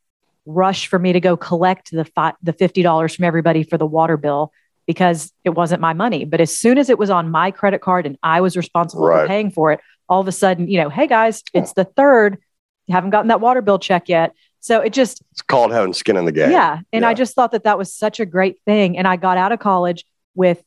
rush 0.47 0.87
for 0.87 0.99
me 0.99 1.13
to 1.13 1.21
go 1.21 1.37
collect 1.37 1.91
the 1.91 2.05
fi- 2.05 2.35
the 2.43 2.53
$50 2.53 3.15
from 3.17 3.25
everybody 3.25 3.63
for 3.63 3.77
the 3.79 3.87
water 3.87 4.17
bill 4.17 4.53
because 4.87 5.33
it 5.45 5.51
wasn't 5.51 5.81
my 5.81 5.93
money. 5.93 6.25
But 6.25 6.41
as 6.41 6.57
soon 6.57 6.79
as 6.79 6.89
it 6.91 6.99
was 6.99 7.11
on 7.11 7.31
my 7.31 7.51
credit 7.51 7.81
card 7.81 8.07
and 8.07 8.17
I 8.23 8.41
was 8.41 8.57
responsible 8.57 9.05
Right. 9.05 9.23
for 9.23 9.29
paying 9.29 9.51
for 9.51 9.73
it, 9.73 9.81
all 10.09 10.21
of 10.21 10.27
a 10.29 10.33
sudden, 10.33 10.67
you 10.69 10.81
know, 10.81 10.89
hey 10.89 11.07
guys, 11.07 11.43
it's 11.55 11.75
the 11.75 11.85
third. 11.85 12.39
You 12.87 12.95
haven't 12.95 13.11
gotten 13.11 13.29
that 13.29 13.41
water 13.41 13.61
bill 13.63 13.79
check 13.79 14.09
yet. 14.09 14.33
So 14.61 14.81
it 14.81 14.93
just, 14.93 15.23
It's 15.33 15.43
called 15.43 15.73
having 15.73 15.93
skin 15.93 16.17
in 16.17 16.25
the 16.25 16.33
game. 16.33 16.51
yeah. 16.51 16.81
And 16.93 17.05
I 17.05 17.15
just 17.15 17.35
thought 17.35 17.53
that 17.53 17.65
that 17.65 17.79
was 17.79 17.95
such 17.95 18.19
a 18.19 18.27
great 18.27 18.59
thing. 18.67 18.99
And 18.99 19.07
I 19.07 19.17
got 19.17 19.37
out 19.39 19.53
of 19.53 19.59
college 19.61 20.05
with, 20.35 20.63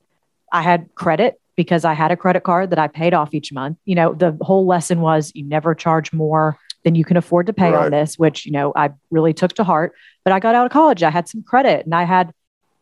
I 0.51 0.61
had 0.61 0.89
credit 0.95 1.39
because 1.55 1.85
I 1.85 1.93
had 1.93 2.11
a 2.11 2.17
credit 2.17 2.43
card 2.43 2.69
that 2.71 2.79
I 2.79 2.87
paid 2.87 3.13
off 3.13 3.33
each 3.33 3.53
month. 3.53 3.77
You 3.85 3.95
know, 3.95 4.13
the 4.13 4.37
whole 4.41 4.65
lesson 4.65 5.01
was 5.01 5.31
you 5.35 5.43
never 5.43 5.75
charge 5.75 6.11
more 6.13 6.57
than 6.83 6.95
you 6.95 7.05
can 7.05 7.15
afford 7.17 7.47
to 7.47 7.53
pay 7.53 7.71
Right. 7.71 7.85
on 7.85 7.91
this, 7.91 8.17
which, 8.17 8.45
you 8.45 8.51
know, 8.51 8.73
I 8.75 8.91
really 9.11 9.33
took 9.33 9.53
to 9.53 9.63
heart. 9.63 9.93
But 10.23 10.33
I 10.33 10.39
got 10.39 10.55
out 10.55 10.65
of 10.65 10.71
college, 10.71 11.03
I 11.03 11.09
had 11.09 11.27
some 11.29 11.43
credit 11.43 11.85
and 11.85 11.95
I 11.95 12.03
had 12.03 12.33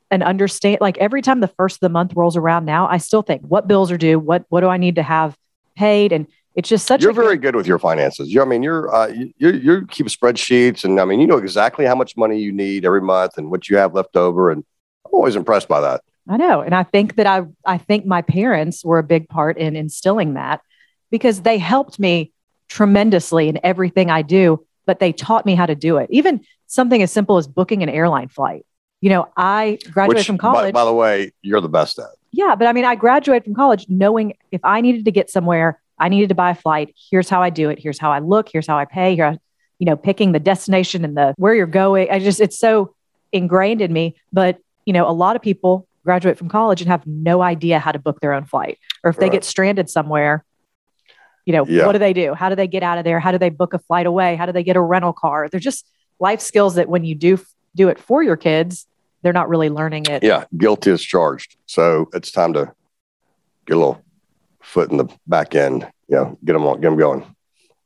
an 0.09 0.23
understand 0.23 0.79
like 0.81 0.97
every 0.97 1.21
time 1.21 1.39
the 1.39 1.47
first 1.47 1.77
of 1.77 1.79
the 1.81 1.89
month 1.89 2.13
rolls 2.15 2.35
around 2.35 2.65
now, 2.65 2.87
I 2.87 2.97
still 2.97 3.21
think 3.21 3.41
what 3.43 3.67
bills 3.67 3.91
are 3.91 3.97
due, 3.97 4.19
what 4.19 4.45
what 4.49 4.61
do 4.61 4.67
I 4.67 4.77
need 4.77 4.95
to 4.95 5.03
have 5.03 5.37
paid? 5.77 6.11
And 6.11 6.27
it's 6.53 6.67
just 6.67 6.85
such 6.85 7.01
You're 7.01 7.11
a 7.11 7.13
very 7.13 7.37
good, 7.37 7.55
with 7.55 7.65
your 7.65 7.79
finances. 7.79 8.27
You, 8.27 8.41
I 8.41 8.45
mean, 8.45 8.61
you're 8.61 8.93
uh, 8.93 9.07
you 9.07 9.33
you 9.37 9.51
you 9.51 9.87
keep 9.87 10.07
spreadsheets, 10.07 10.83
and 10.83 10.99
I 10.99 11.05
mean, 11.05 11.21
you 11.21 11.27
know 11.27 11.37
exactly 11.37 11.85
how 11.85 11.95
much 11.95 12.17
money 12.17 12.39
you 12.39 12.51
need 12.51 12.83
every 12.83 12.99
month 13.01 13.37
and 13.37 13.49
what 13.49 13.69
you 13.69 13.77
have 13.77 13.93
left 13.93 14.17
over. 14.17 14.51
And 14.51 14.65
I'm 15.05 15.13
always 15.13 15.37
impressed 15.37 15.69
by 15.69 15.79
that. 15.79 16.01
I 16.29 16.37
know. 16.37 16.61
And 16.61 16.75
I 16.75 16.83
think 16.83 17.15
that 17.15 17.27
I 17.27 17.43
I 17.65 17.77
think 17.77 18.05
my 18.05 18.21
parents 18.21 18.85
were 18.85 18.99
a 18.99 19.03
big 19.03 19.27
part 19.27 19.57
in 19.57 19.75
instilling 19.75 20.35
that 20.35 20.61
because 21.09 21.41
they 21.41 21.57
helped 21.57 21.99
me 21.99 22.31
tremendously 22.69 23.49
in 23.49 23.59
everything 23.63 24.09
I 24.09 24.21
do, 24.21 24.65
but 24.85 24.99
they 24.99 25.11
taught 25.11 25.45
me 25.45 25.55
how 25.55 25.65
to 25.65 25.75
do 25.75 25.97
it. 25.97 26.07
Even 26.11 26.41
something 26.67 27.01
as 27.01 27.11
simple 27.11 27.37
as 27.37 27.47
booking 27.47 27.83
an 27.83 27.89
airline 27.89 28.29
flight. 28.29 28.65
You 29.01 29.09
know, 29.09 29.27
I 29.35 29.79
graduated 29.91 30.19
Which, 30.19 30.27
from 30.27 30.37
college. 30.37 30.73
By, 30.73 30.85
the 30.85 30.93
way, 30.93 31.33
you're 31.41 31.59
the 31.59 31.67
best 31.67 31.99
at. 31.99 32.09
Yeah, 32.31 32.55
but 32.55 32.67
I 32.67 32.73
mean, 32.73 32.85
I 32.85 32.95
graduated 32.95 33.43
from 33.43 33.55
college 33.55 33.87
knowing 33.89 34.35
if 34.51 34.61
I 34.63 34.79
needed 34.79 35.05
to 35.05 35.11
get 35.11 35.29
somewhere, 35.29 35.81
I 35.97 36.07
needed 36.07 36.29
to 36.29 36.35
buy 36.35 36.51
a 36.51 36.55
flight. 36.55 36.95
Here's 37.09 37.27
how 37.27 37.41
I 37.41 37.49
do 37.49 37.69
it. 37.69 37.79
Here's 37.79 37.99
how 37.99 38.11
I 38.11 38.19
look. 38.19 38.47
Here's 38.51 38.67
how 38.67 38.77
I 38.77 38.85
pay. 38.85 39.15
Here, 39.15 39.37
you 39.79 39.85
know, 39.85 39.97
picking 39.97 40.31
the 40.31 40.39
destination 40.39 41.03
and 41.03 41.17
the 41.17 41.33
where 41.37 41.53
you're 41.53 41.65
going. 41.67 42.09
I 42.09 42.19
just 42.19 42.39
it's 42.39 42.57
so 42.57 42.95
ingrained 43.31 43.81
in 43.81 43.91
me. 43.91 44.15
But 44.31 44.59
you 44.85 44.93
know, 44.93 45.09
a 45.09 45.11
lot 45.11 45.35
of 45.35 45.41
people 45.41 45.87
graduate 46.03 46.37
from 46.37 46.49
college 46.49 46.81
and 46.81 46.89
have 46.89 47.05
no 47.05 47.41
idea 47.41 47.79
how 47.79 47.91
to 47.91 47.99
book 47.99 48.19
their 48.21 48.33
own 48.33 48.45
flight, 48.45 48.77
or 49.03 49.09
if 49.09 49.17
they 49.17 49.25
Right. 49.25 49.33
get 49.33 49.43
stranded 49.43 49.89
somewhere. 49.89 50.43
You 51.45 51.53
know, 51.53 51.65
Yeah. 51.65 51.85
what 51.85 51.93
do 51.93 51.99
they 51.99 52.13
do? 52.13 52.33
How 52.33 52.49
do 52.49 52.55
they 52.55 52.67
get 52.67 52.83
out 52.83 52.97
of 52.97 53.03
there? 53.03 53.19
How 53.19 53.31
do 53.31 53.37
they 53.37 53.49
book 53.49 53.73
a 53.73 53.79
flight 53.79 54.05
away? 54.05 54.35
How 54.35 54.45
do 54.45 54.51
they 54.51 54.63
get 54.63 54.75
a 54.75 54.81
rental 54.81 55.13
car? 55.13 55.47
They're 55.49 55.59
just 55.59 55.89
life 56.19 56.39
skills 56.41 56.75
that 56.75 56.87
when 56.87 57.03
you 57.03 57.15
do 57.15 57.39
do 57.75 57.89
it 57.89 57.99
for 57.99 58.21
your 58.21 58.35
kids, 58.37 58.85
they're 59.23 59.33
not 59.33 59.49
really 59.49 59.69
learning 59.69 60.05
it. 60.07 60.23
Yeah, 60.23 60.45
guilty 60.57 60.91
is 60.91 61.01
charged. 61.01 61.55
So 61.65 62.09
it's 62.13 62.31
time 62.31 62.53
to 62.53 62.71
get 63.65 63.75
a 63.75 63.79
little 63.79 64.01
foot 64.61 64.91
in 64.91 64.97
the 64.97 65.07
back 65.27 65.55
end. 65.55 65.87
You 66.07 66.15
know, 66.17 66.37
get 66.43 66.53
them 66.53 66.65
on, 66.65 66.75
get 66.81 66.89
them 66.89 66.97
going. 66.97 67.23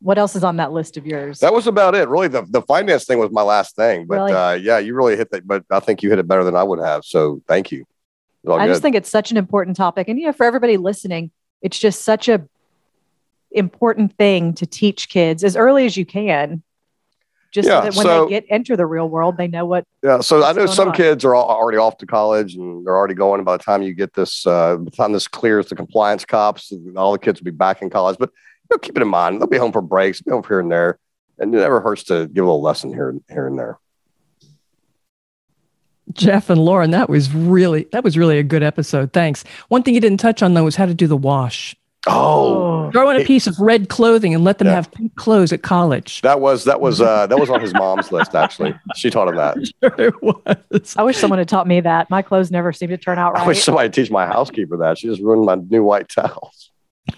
What 0.02 0.18
else 0.18 0.36
is 0.36 0.44
on 0.44 0.58
that 0.58 0.72
list 0.72 0.98
of 0.98 1.06
yours? 1.08 1.40
That 1.40 1.54
was 1.54 1.68
about 1.68 1.96
it. 1.96 2.08
Really, 2.10 2.28
the, 2.28 2.44
the 2.50 2.62
finance 2.62 3.06
thing 3.06 3.20
was 3.20 3.32
my 3.32 3.42
last 3.42 3.76
thing. 3.76 4.06
But 4.06 4.16
Really? 4.16 4.34
uh, 4.34 4.54
yeah, 4.54 4.78
you 4.80 4.94
really 4.96 5.16
hit 5.16 5.32
that. 5.32 5.48
But 5.48 5.64
I 5.72 5.80
think 5.80 6.04
you 6.04 6.10
hit 6.10 6.20
it 6.20 6.28
better 6.28 6.44
than 6.44 6.56
I 6.56 6.64
would 6.64 6.80
have. 6.80 7.06
So 7.06 7.42
thank 7.48 7.72
you. 7.72 7.86
I 8.54 8.66
good. 8.66 8.72
just 8.74 8.82
think 8.82 8.96
it's 8.96 9.10
such 9.10 9.32
an 9.32 9.38
important 9.38 9.75
topic. 9.78 10.08
And, 10.08 10.20
you 10.20 10.28
know, 10.28 10.34
for 10.34 10.46
everybody 10.46 10.78
listening, 10.78 11.32
it's 11.62 11.80
just 11.80 12.04
such 12.04 12.28
a 12.30 12.48
important 13.52 14.16
thing 14.18 14.54
to 14.56 14.66
teach 14.66 15.10
kids 15.10 15.44
as 15.44 15.56
early 15.56 15.86
as 15.86 15.96
you 15.98 16.06
can. 16.06 16.62
Just 17.52 17.70
Yeah, 17.70 17.80
so 17.80 17.86
that 17.86 17.96
when 17.96 18.06
so- 18.06 18.25
they 18.25 18.30
get 18.32 18.46
enter 18.50 18.75
the 18.75 18.86
real 18.86 19.08
world, 19.08 19.38
they 19.38 19.48
know 19.48 19.66
what 19.66 19.86
Yeah, 20.04 20.20
so 20.20 20.44
I 20.44 20.52
know 20.52 20.66
some 20.66 20.90
on? 20.90 20.94
kids 20.94 21.24
are 21.24 21.34
already 21.34 21.78
off 21.78 21.98
to 22.00 22.06
college 22.06 22.56
and 22.56 22.86
they're 22.86 22.98
already 22.98 23.14
going. 23.14 23.42
By 23.46 23.56
the 23.56 23.64
time 23.64 23.82
you 23.82 23.94
get 23.94 24.14
this, 24.14 24.46
uh, 24.46 24.75
by 24.75 24.84
the 24.84 24.92
time 24.92 25.14
this 25.14 25.28
clears 25.30 25.68
the 25.68 25.75
compliance 25.75 26.25
cops, 26.25 26.74
all 26.98 27.14
the 27.14 27.20
kids 27.20 27.40
will 27.40 27.46
be 27.46 27.52
back 27.52 27.82
in 27.82 27.90
college. 27.90 28.18
But 28.20 28.30
you 28.70 28.75
know, 28.75 28.78
keep 28.80 28.98
it 28.98 29.02
in 29.02 29.08
mind, 29.08 29.40
they'll 29.40 29.48
be 29.48 29.58
home 29.58 29.72
for 29.72 29.82
breaks, 29.82 30.22
be 30.22 30.32
home 30.32 30.44
here 30.46 30.60
and 30.60 30.70
there, 30.70 31.00
and 31.40 31.56
it 31.56 31.58
never 31.58 31.80
hurts 31.80 32.04
to 32.06 32.28
give 32.28 32.44
a 32.44 32.48
little 32.48 32.62
lesson 32.62 32.92
here, 32.92 33.16
here 33.30 33.48
and 33.48 33.58
there. 33.58 33.80
Jeff 36.14 36.50
and 36.50 36.64
Lauren, 36.64 36.92
that 36.92 37.10
was 37.10 37.34
really 37.34 37.88
that 37.92 38.04
was 38.04 38.18
really 38.18 38.38
a 38.38 38.44
good 38.44 38.64
episode. 38.64 39.12
Thanks. 39.14 39.44
One 39.70 39.84
thing 39.84 39.94
you 39.96 40.00
didn't 40.02 40.20
touch 40.20 40.42
on 40.44 40.54
though 40.54 40.64
was 40.64 40.76
how 40.76 40.86
to 40.86 40.94
do 40.94 41.08
the 41.08 41.18
wash. 41.18 41.76
Oh, 42.08 42.92
Throw 42.92 43.10
in 43.10 43.16
a 43.16 43.20
It- 43.22 43.26
piece 43.26 43.48
of 43.48 43.60
red 43.60 43.90
clothing 43.90 44.36
and 44.36 44.44
let 44.44 44.60
them 44.60 44.68
Yeah. 44.68 44.76
have 44.76 44.92
pink 44.92 45.16
clothes 45.16 45.52
at 45.52 45.64
college. 45.64 46.22
that 46.22 46.40
was 46.40 46.64
that 46.66 46.80
was 46.80 47.02
uh, 47.02 47.26
that 47.26 47.40
was 47.40 47.50
on 47.50 47.60
his 47.60 47.74
mom's 47.74 48.12
list. 48.12 48.36
Actually, 48.36 48.76
she 48.96 49.10
taught 49.10 49.28
him 49.28 49.36
that. 49.38 49.58
Sure 49.82 49.96
it 49.98 50.22
was. 50.22 50.96
I 50.96 51.02
wish 51.02 51.18
someone 51.18 51.40
had 51.40 51.50
taught 51.50 51.66
me 51.68 51.80
that. 51.82 52.10
My 52.12 52.22
clothes 52.22 52.52
never 52.52 52.72
seem 52.72 52.90
to 52.90 52.98
turn 52.98 53.18
out 53.18 53.34
right. 53.34 53.44
I 53.44 53.48
wish 53.48 53.64
somebody 53.64 53.88
would 53.88 53.94
teach 53.94 54.12
my 54.12 54.28
housekeeper 54.28 54.78
that. 54.78 55.00
She 55.00 55.08
just 55.08 55.22
ruined 55.22 55.46
my 55.48 55.56
new 55.56 55.84
white 55.84 56.08
towels. 56.10 56.70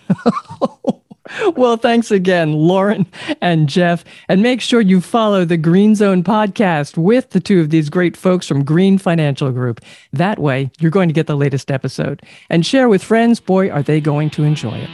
well, 1.56 1.78
thanks 1.78 2.12
again, 2.12 2.54
Lauren 2.54 3.06
and 3.42 3.70
Jeff. 3.70 4.04
And 4.28 4.42
make 4.42 4.62
sure 4.62 4.82
you 4.82 5.02
follow 5.02 5.46
the 5.46 5.58
Green 5.58 5.96
Zone 5.96 6.24
podcast 6.24 6.98
with 6.98 7.32
the 7.32 7.40
two 7.40 7.60
of 7.60 7.70
these 7.70 7.90
great 7.90 8.18
folks 8.18 8.48
from 8.48 8.64
Green 8.64 8.98
Financial 8.98 9.52
Group. 9.52 9.82
That 10.14 10.40
way, 10.40 10.72
you're 10.80 10.92
going 10.92 11.10
to 11.10 11.14
get 11.14 11.28
the 11.28 11.36
latest 11.36 11.72
episode. 11.72 12.22
And 12.50 12.66
share 12.66 12.90
with 12.90 13.04
friends. 13.04 13.40
Boy, 13.40 13.70
are 13.70 13.84
they 13.84 14.02
going 14.02 14.30
to 14.32 14.44
enjoy 14.44 14.78
it. 14.78 14.90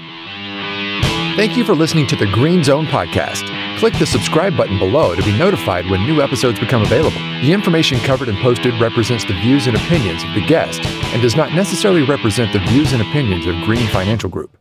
Thank 1.36 1.58
you 1.58 1.64
for 1.64 1.74
listening 1.74 2.06
to 2.08 2.16
the 2.16 2.28
Green 2.28 2.64
Zone 2.64 2.86
podcast. 2.86 3.50
Click 3.80 3.98
the 3.98 4.06
subscribe 4.06 4.56
button 4.56 4.78
below 4.78 5.16
to 5.16 5.24
be 5.24 5.36
notified 5.36 5.90
when 5.90 6.06
new 6.06 6.22
episodes 6.22 6.60
become 6.60 6.84
available. 6.84 7.18
The 7.42 7.52
information 7.52 7.98
covered 8.00 8.30
and 8.30 8.38
posted 8.38 8.80
represents 8.80 9.26
the 9.26 9.34
views 9.34 9.66
and 9.66 9.76
opinions 9.76 10.24
of 10.24 10.34
the 10.36 10.46
guest 10.46 10.86
and 10.86 11.22
does 11.22 11.36
not 11.36 11.52
necessarily 11.54 12.04
represent 12.04 12.54
the 12.54 12.60
views 12.60 12.94
and 12.94 13.02
opinions 13.02 13.48
of 13.48 13.56
Green 13.64 13.88
Financial 13.88 14.30
Group. 14.30 14.56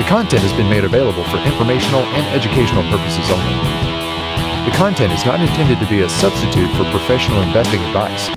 The 0.00 0.08
content 0.08 0.40
has 0.40 0.56
been 0.56 0.70
made 0.72 0.84
available 0.84 1.24
for 1.28 1.36
informational 1.44 2.00
and 2.16 2.24
educational 2.32 2.80
purposes 2.88 3.28
only. 3.28 3.52
The 4.64 4.72
content 4.72 5.12
is 5.12 5.26
not 5.28 5.44
intended 5.44 5.78
to 5.78 5.86
be 5.92 6.00
a 6.00 6.08
substitute 6.08 6.72
for 6.72 6.88
professional 6.88 7.44
investing 7.44 7.84
advice. 7.84 8.32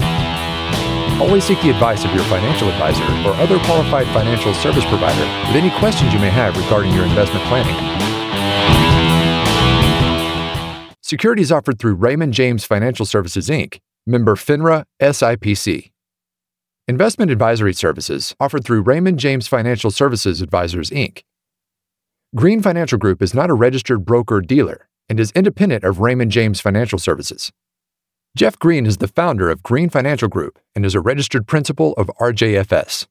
Always 1.23 1.45
seek 1.45 1.61
the 1.61 1.71
advice 1.71 2.03
of 2.03 2.11
your 2.11 2.25
financial 2.25 2.67
advisor 2.67 3.07
or 3.23 3.31
other 3.39 3.63
qualified 3.63 4.07
financial 4.07 4.53
service 4.53 4.83
provider 4.91 5.23
with 5.47 5.55
any 5.55 5.71
questions 5.79 6.11
you 6.11 6.19
may 6.19 6.29
have 6.29 6.51
regarding 6.57 6.91
your 6.91 7.05
investment 7.05 7.45
planning. 7.47 7.79
Securities 10.99 11.49
offered 11.49 11.79
through 11.79 11.95
Raymond 11.95 12.33
James 12.33 12.65
Financial 12.65 13.05
Services 13.05 13.47
Inc., 13.47 13.79
member 14.05 14.35
FINRA 14.35 14.83
SIPC. 15.01 15.91
Investment 16.89 17.31
advisory 17.31 17.73
services 17.73 18.35
offered 18.37 18.65
through 18.65 18.81
Raymond 18.81 19.17
James 19.17 19.47
Financial 19.47 19.91
Services 19.91 20.41
Advisors 20.41 20.89
Inc. 20.89 21.23
Green 22.35 22.63
Financial 22.63 22.97
Group 22.97 23.21
is 23.21 23.35
not 23.35 23.51
a 23.51 23.53
registered 23.53 24.05
broker 24.05 24.41
dealer 24.41 24.89
and 25.07 25.19
is 25.19 25.31
independent 25.35 25.83
of 25.83 25.99
Raymond 25.99 26.31
James 26.31 26.59
Financial 26.59 26.97
Services. 26.97 27.51
Jeff 28.35 28.57
Green 28.57 28.87
is 28.87 28.97
the 28.97 29.07
founder 29.07 29.51
of 29.51 29.61
Green 29.61 29.87
Financial 29.87 30.27
Group 30.27 30.57
and 30.73 30.83
is 30.83 30.95
a 30.95 30.99
registered 30.99 31.45
principal 31.45 31.93
of 31.93 32.07
RJFS. 32.19 33.05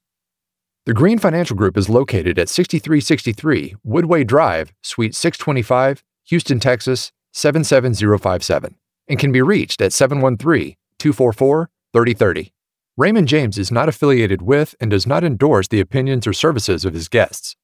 The 0.86 0.92
Green 0.92 1.20
Financial 1.20 1.54
Group 1.54 1.76
is 1.76 1.88
located 1.88 2.36
at 2.36 2.48
6363 2.48 3.76
Woodway 3.86 4.26
Drive, 4.26 4.72
Suite 4.82 5.14
625, 5.14 6.02
Houston, 6.24 6.58
Texas 6.58 7.12
77057, 7.32 8.74
and 9.06 9.18
can 9.20 9.30
be 9.30 9.40
reached 9.40 9.80
at 9.80 9.92
713 9.92 10.74
244 10.98 11.70
3030. 11.92 12.52
Raymond 12.96 13.28
James 13.28 13.56
is 13.56 13.70
not 13.70 13.88
affiliated 13.88 14.42
with 14.42 14.74
and 14.80 14.90
does 14.90 15.06
not 15.06 15.22
endorse 15.22 15.68
the 15.68 15.78
opinions 15.78 16.26
or 16.26 16.32
services 16.32 16.84
of 16.84 16.92
his 16.92 17.08
guests. 17.08 17.54